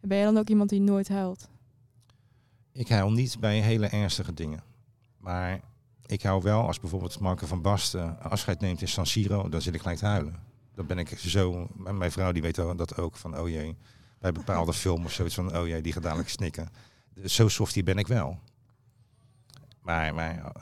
ben 0.01 0.19
je 0.19 0.25
dan 0.25 0.38
ook 0.38 0.49
iemand 0.49 0.71
die 0.71 0.81
nooit 0.81 1.09
huilt? 1.09 1.49
Ik 2.73 2.88
huil 2.88 3.12
niet 3.12 3.41
bij 3.41 3.61
hele 3.61 3.87
ernstige 3.87 4.35
dingen. 4.35 4.62
Maar 5.17 5.61
ik 6.07 6.23
hou 6.23 6.43
wel 6.43 6.67
als 6.67 6.81
bijvoorbeeld 6.81 7.19
Marco 7.19 7.47
van 7.47 7.62
Basten 7.62 8.21
afscheid 8.21 8.61
neemt 8.61 8.81
in 8.81 8.88
San 8.88 9.07
Siro, 9.07 9.49
dan 9.49 9.62
zit 9.62 9.75
ik 9.75 9.81
gelijk 9.81 9.99
te 9.99 10.07
huilen. 10.07 10.37
Dan 10.75 10.87
ben 10.87 10.99
ik 10.99 11.19
zo, 11.19 11.69
mijn 11.77 12.12
vrouw 12.12 12.33
die 12.33 12.43
weet 12.43 12.55
dat 12.55 12.97
ook 12.97 13.17
van, 13.17 13.38
oh 13.38 13.49
jee, 13.49 13.77
bij 14.19 14.33
bepaalde 14.33 14.73
films 14.83 15.05
of 15.05 15.12
zoiets 15.12 15.35
van, 15.35 15.57
oh 15.57 15.67
jee, 15.67 15.83
die 15.83 15.93
gaat 15.93 16.03
dadelijk 16.03 16.29
snikken. 16.29 16.69
Zo 17.25 17.49
softie 17.49 17.83
ben 17.83 17.99
ik 17.99 18.07
wel. 18.07 18.38
Maar, 19.81 20.15
maar 20.15 20.53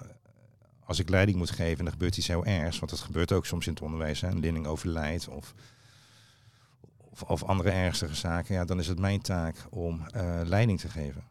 als 0.85 0.99
ik 0.99 1.09
leiding 1.09 1.39
moet 1.39 1.51
geven 1.51 1.79
en 1.79 1.85
er 1.85 1.93
gebeurt 1.93 2.17
iets 2.17 2.27
heel 2.27 2.45
ergs, 2.45 2.79
want 2.79 2.91
dat 2.91 3.01
gebeurt 3.01 3.33
ook 3.33 3.47
soms 3.47 3.67
in 3.67 3.73
het 3.73 3.83
onderwijs, 3.83 4.21
hè, 4.21 4.29
een 4.29 4.41
leerling 4.41 4.67
overlijdt 4.67 5.29
of, 5.29 5.55
of, 7.11 7.23
of, 7.23 7.45
andere 7.45 7.71
ernstige 7.71 8.15
zaken, 8.15 8.55
ja, 8.55 8.65
dan 8.65 8.79
is 8.79 8.87
het 8.87 8.99
mijn 8.99 9.21
taak 9.21 9.67
om 9.71 10.07
uh, 10.17 10.41
leiding 10.45 10.81
te 10.81 10.89
geven. 10.89 11.25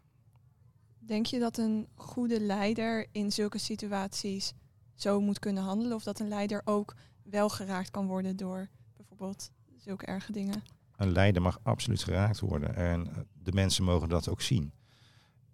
Denk 1.00 1.26
je 1.26 1.40
dat 1.40 1.58
een 1.58 1.88
goede 1.96 2.40
leider 2.40 3.08
in 3.12 3.32
zulke 3.32 3.58
situaties 3.58 4.54
zo 4.96 5.22
moet 5.22 5.40
kunnen 5.40 5.64
handelen? 5.64 5.96
Of 5.96 6.04
dat 6.04 6.20
een 6.20 6.28
leider 6.28 6.62
ook 6.66 6.96
wel 7.24 7.50
geraakt 7.50 7.92
kan 7.92 8.08
worden 8.08 8.38
door 8.38 8.70
bijvoorbeeld 8.96 9.52
zulke 9.78 10.06
erge 10.06 10.32
dingen? 10.32 10.64
Een 10.96 11.12
leider 11.12 11.42
mag 11.42 11.60
absoluut 11.64 12.04
geraakt 12.04 12.40
worden 12.40 12.76
en 12.76 13.28
de 13.44 13.52
mensen 13.52 13.84
mogen 13.84 14.10
dat 14.10 14.30
ook 14.30 14.42
zien. 14.42 14.74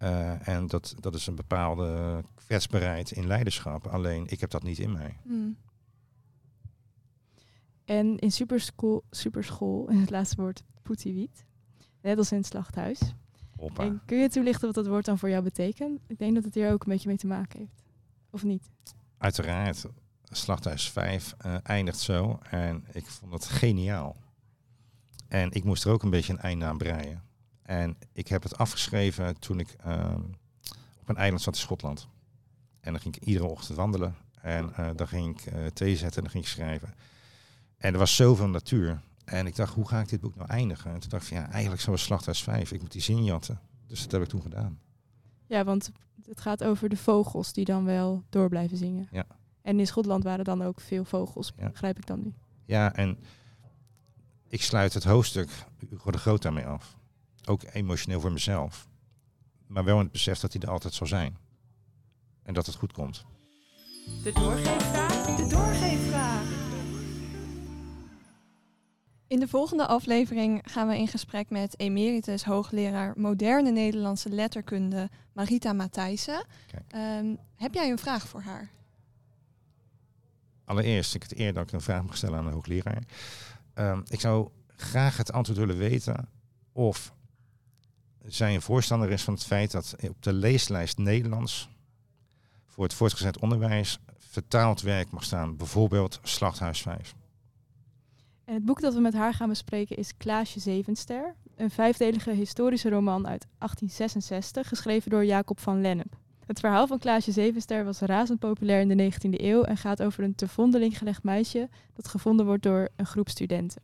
Uh, 0.02 0.48
en 0.48 0.66
dat, 0.66 0.94
dat 1.00 1.14
is 1.14 1.26
een 1.26 1.34
bepaalde 1.34 2.22
kwetsbaarheid 2.34 3.10
in 3.10 3.26
leiderschap. 3.26 3.86
Alleen 3.86 4.26
ik 4.28 4.40
heb 4.40 4.50
dat 4.50 4.62
niet 4.62 4.78
in 4.78 4.92
mij. 4.92 5.16
Hmm. 5.22 5.56
En 7.86 8.18
in 8.18 8.32
superschool, 8.32 9.04
superschool, 9.10 9.88
in 9.88 10.00
het 10.04 10.10
laatste 10.10 10.36
woord, 10.36 10.62
poetiewiet. 10.82 11.44
Net 12.02 12.18
als 12.18 12.32
in 12.32 12.38
het 12.38 12.46
slachthuis. 12.46 13.00
En 13.76 14.02
kun 14.06 14.18
je 14.18 14.28
toelichten 14.28 14.66
wat 14.66 14.74
dat 14.74 14.86
woord 14.86 15.04
dan 15.04 15.18
voor 15.18 15.28
jou 15.28 15.42
betekent? 15.42 16.00
Ik 16.06 16.18
denk 16.18 16.34
dat 16.34 16.44
het 16.44 16.54
hier 16.54 16.72
ook 16.72 16.84
een 16.84 16.92
beetje 16.92 17.08
mee 17.08 17.16
te 17.16 17.26
maken 17.26 17.58
heeft. 17.58 17.84
Of 18.30 18.42
niet? 18.42 18.70
Uiteraard. 19.18 19.86
Slachthuis 20.24 20.90
5 20.90 21.34
uh, 21.46 21.54
eh, 21.54 21.60
eindigt 21.62 21.98
zo. 21.98 22.38
En 22.50 22.84
ik 22.92 23.06
vond 23.06 23.32
het 23.32 23.44
geniaal. 23.44 24.16
En 25.28 25.52
ik 25.52 25.64
moest 25.64 25.84
er 25.84 25.90
ook 25.90 26.02
een 26.02 26.10
beetje 26.10 26.32
een 26.32 26.38
einde 26.38 26.64
aan 26.64 26.78
breien. 26.78 27.22
En 27.62 27.96
ik 28.12 28.28
heb 28.28 28.42
het 28.42 28.58
afgeschreven 28.58 29.38
toen 29.38 29.58
ik 29.58 29.68
ehm, 29.70 30.20
op 31.00 31.08
een 31.08 31.16
eiland 31.16 31.42
zat 31.42 31.54
in 31.54 31.60
Schotland. 31.60 32.08
En 32.80 32.92
dan 32.92 33.00
ging 33.00 33.16
ik 33.16 33.24
iedere 33.24 33.46
ochtend 33.46 33.78
wandelen. 33.78 34.16
En 34.40 34.72
uh, 34.80 34.90
dan 34.96 35.08
ging 35.08 35.40
ik 35.40 35.52
uh, 35.52 35.66
thee 35.66 35.96
zetten 35.96 36.16
en 36.16 36.22
dan 36.22 36.30
ging 36.30 36.44
ik 36.44 36.50
schrijven. 36.50 36.94
En 37.76 37.92
er 37.92 37.98
was 37.98 38.16
zoveel 38.16 38.48
natuur. 38.48 39.00
En 39.24 39.46
ik 39.46 39.56
dacht, 39.56 39.74
hoe 39.74 39.88
ga 39.88 40.00
ik 40.00 40.08
dit 40.08 40.20
boek 40.20 40.36
nou 40.36 40.48
eindigen? 40.48 40.92
En 40.92 41.00
toen 41.00 41.10
dacht 41.10 41.24
ik, 41.24 41.32
ja, 41.32 41.50
eigenlijk 41.50 41.82
zoals 41.82 42.02
Slachthuis 42.02 42.42
5. 42.42 42.72
Ik 42.72 42.80
moet 42.80 42.92
die 42.92 43.02
zin 43.02 43.24
jatten. 43.24 43.60
Dus 43.86 44.02
dat 44.02 44.10
heb 44.10 44.22
ik 44.22 44.28
toen 44.28 44.42
gedaan. 44.42 44.78
Ja, 45.46 45.64
want 45.64 45.90
het 46.24 46.40
gaat 46.40 46.64
over 46.64 46.88
de 46.88 46.96
vogels 46.96 47.52
die 47.52 47.64
dan 47.64 47.84
wel 47.84 48.24
door 48.28 48.48
blijven 48.48 48.76
zingen. 48.76 49.08
Ja. 49.10 49.26
En 49.62 49.78
in 49.78 49.86
Schotland 49.86 50.24
waren 50.24 50.44
dan 50.44 50.62
ook 50.62 50.80
veel 50.80 51.04
vogels, 51.04 51.52
ja. 51.56 51.70
begrijp 51.70 51.96
ik 51.96 52.06
dan 52.06 52.22
nu. 52.22 52.34
Ja, 52.64 52.94
en 52.94 53.18
ik 54.48 54.62
sluit 54.62 54.94
het 54.94 55.04
hoofdstuk 55.04 55.50
Hugo 55.88 56.10
de 56.10 56.18
Groot 56.18 56.42
daarmee 56.42 56.66
af. 56.66 56.96
Ook 57.44 57.62
emotioneel 57.72 58.20
voor 58.20 58.32
mezelf. 58.32 58.88
Maar 59.66 59.84
wel 59.84 59.96
in 59.96 60.02
het 60.02 60.12
besef 60.12 60.38
dat 60.38 60.52
hij 60.52 60.62
er 60.62 60.70
altijd 60.70 60.94
zal 60.94 61.06
zijn. 61.06 61.36
En 62.42 62.54
dat 62.54 62.66
het 62.66 62.74
goed 62.74 62.92
komt. 62.92 63.24
De 64.22 64.32
doorgeefvraag. 64.32 65.36
De 65.36 65.46
doorgeefvraag. 65.46 66.55
In 69.28 69.40
de 69.40 69.48
volgende 69.48 69.86
aflevering 69.86 70.62
gaan 70.64 70.88
we 70.88 70.98
in 70.98 71.08
gesprek 71.08 71.50
met 71.50 71.78
emeritus 71.78 72.44
hoogleraar 72.44 73.12
moderne 73.16 73.70
Nederlandse 73.70 74.28
letterkunde 74.28 75.10
Marita 75.32 75.72
Matthijssen. 75.72 76.46
Ehm, 76.88 77.34
heb 77.56 77.74
jij 77.74 77.90
een 77.90 77.98
vraag 77.98 78.28
voor 78.28 78.40
haar? 78.40 78.70
Allereerst, 80.64 81.14
ik 81.14 81.22
het 81.22 81.38
eer 81.38 81.52
dat 81.52 81.62
ik 81.62 81.72
een 81.72 81.80
vraag 81.80 82.02
mag 82.02 82.16
stellen 82.16 82.38
aan 82.38 82.44
de 82.44 82.50
hoogleraar. 82.50 83.02
Ehm, 83.74 84.00
ik 84.08 84.20
zou 84.20 84.48
graag 84.76 85.16
het 85.16 85.32
antwoord 85.32 85.58
willen 85.58 85.76
weten 85.76 86.28
of 86.72 87.12
zij 88.24 88.54
een 88.54 88.62
voorstander 88.62 89.10
is 89.10 89.22
van 89.22 89.34
het 89.34 89.44
feit 89.44 89.70
dat 89.70 89.96
op 90.08 90.22
de 90.22 90.32
leeslijst 90.32 90.98
Nederlands 90.98 91.68
voor 92.66 92.84
het 92.84 92.94
voortgezet 92.94 93.38
onderwijs 93.38 93.98
vertaald 94.18 94.80
werk 94.80 95.10
mag 95.10 95.24
staan, 95.24 95.56
bijvoorbeeld 95.56 96.20
Slachthuis 96.22 96.82
5. 96.82 97.14
Het 98.46 98.64
boek 98.64 98.80
dat 98.80 98.94
we 98.94 99.00
met 99.00 99.14
haar 99.14 99.34
gaan 99.34 99.48
bespreken 99.48 99.96
is 99.96 100.16
Klaasje 100.16 100.60
Zevenster. 100.60 101.34
Een 101.56 101.70
vijfdelige 101.70 102.30
historische 102.30 102.88
roman 102.88 103.26
uit 103.26 103.46
1866, 103.58 104.68
geschreven 104.68 105.10
door 105.10 105.24
Jacob 105.24 105.60
van 105.60 105.80
Lennep. 105.80 106.16
Het 106.46 106.60
verhaal 106.60 106.86
van 106.86 106.98
Klaasje 106.98 107.32
Zevenster 107.32 107.84
was 107.84 108.00
razend 108.00 108.38
populair 108.38 108.80
in 108.80 108.96
de 108.96 109.12
19e 109.12 109.40
eeuw 109.42 109.62
en 109.62 109.76
gaat 109.76 110.02
over 110.02 110.24
een 110.24 110.34
te 110.34 110.48
vondeling 110.48 110.98
gelegd 110.98 111.22
meisje 111.22 111.68
dat 111.94 112.08
gevonden 112.08 112.46
wordt 112.46 112.62
door 112.62 112.88
een 112.96 113.06
groep 113.06 113.28
studenten. 113.28 113.82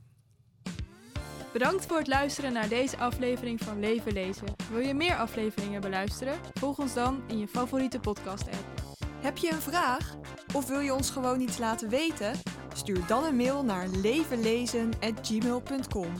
Bedankt 1.53 1.87
voor 1.87 1.99
het 1.99 2.09
luisteren 2.09 2.53
naar 2.53 2.69
deze 2.69 2.97
aflevering 2.97 3.61
van 3.61 3.81
Leven 3.81 4.13
Lezen. 4.13 4.47
Wil 4.71 4.81
je 4.81 4.95
meer 4.95 5.17
afleveringen 5.17 5.81
beluisteren? 5.81 6.35
Volg 6.55 6.79
ons 6.79 6.95
dan 6.95 7.23
in 7.27 7.39
je 7.39 7.49
favoriete 7.49 8.01
podcast-app. 8.01 8.92
Heb 9.23 9.37
je 9.37 9.53
een 9.53 9.61
vraag? 9.61 10.17
Of 10.55 10.69
wil 10.69 10.81
je 10.81 10.95
ons 10.95 11.11
gewoon 11.11 11.41
iets 11.41 11.59
laten 11.59 11.89
weten? 11.89 12.33
Stuur 12.75 13.07
dan 13.07 13.25
een 13.25 13.37
mail 13.37 13.65
naar 13.65 13.89
levenlezen.gmail.com. 13.89 16.15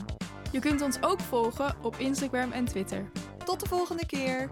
Je 0.51 0.59
kunt 0.59 0.81
ons 0.81 1.01
ook 1.01 1.19
volgen 1.19 1.75
op 1.81 1.95
Instagram 1.97 2.51
en 2.51 2.65
Twitter. 2.65 3.11
Tot 3.45 3.59
de 3.59 3.65
volgende 3.65 4.05
keer! 4.05 4.49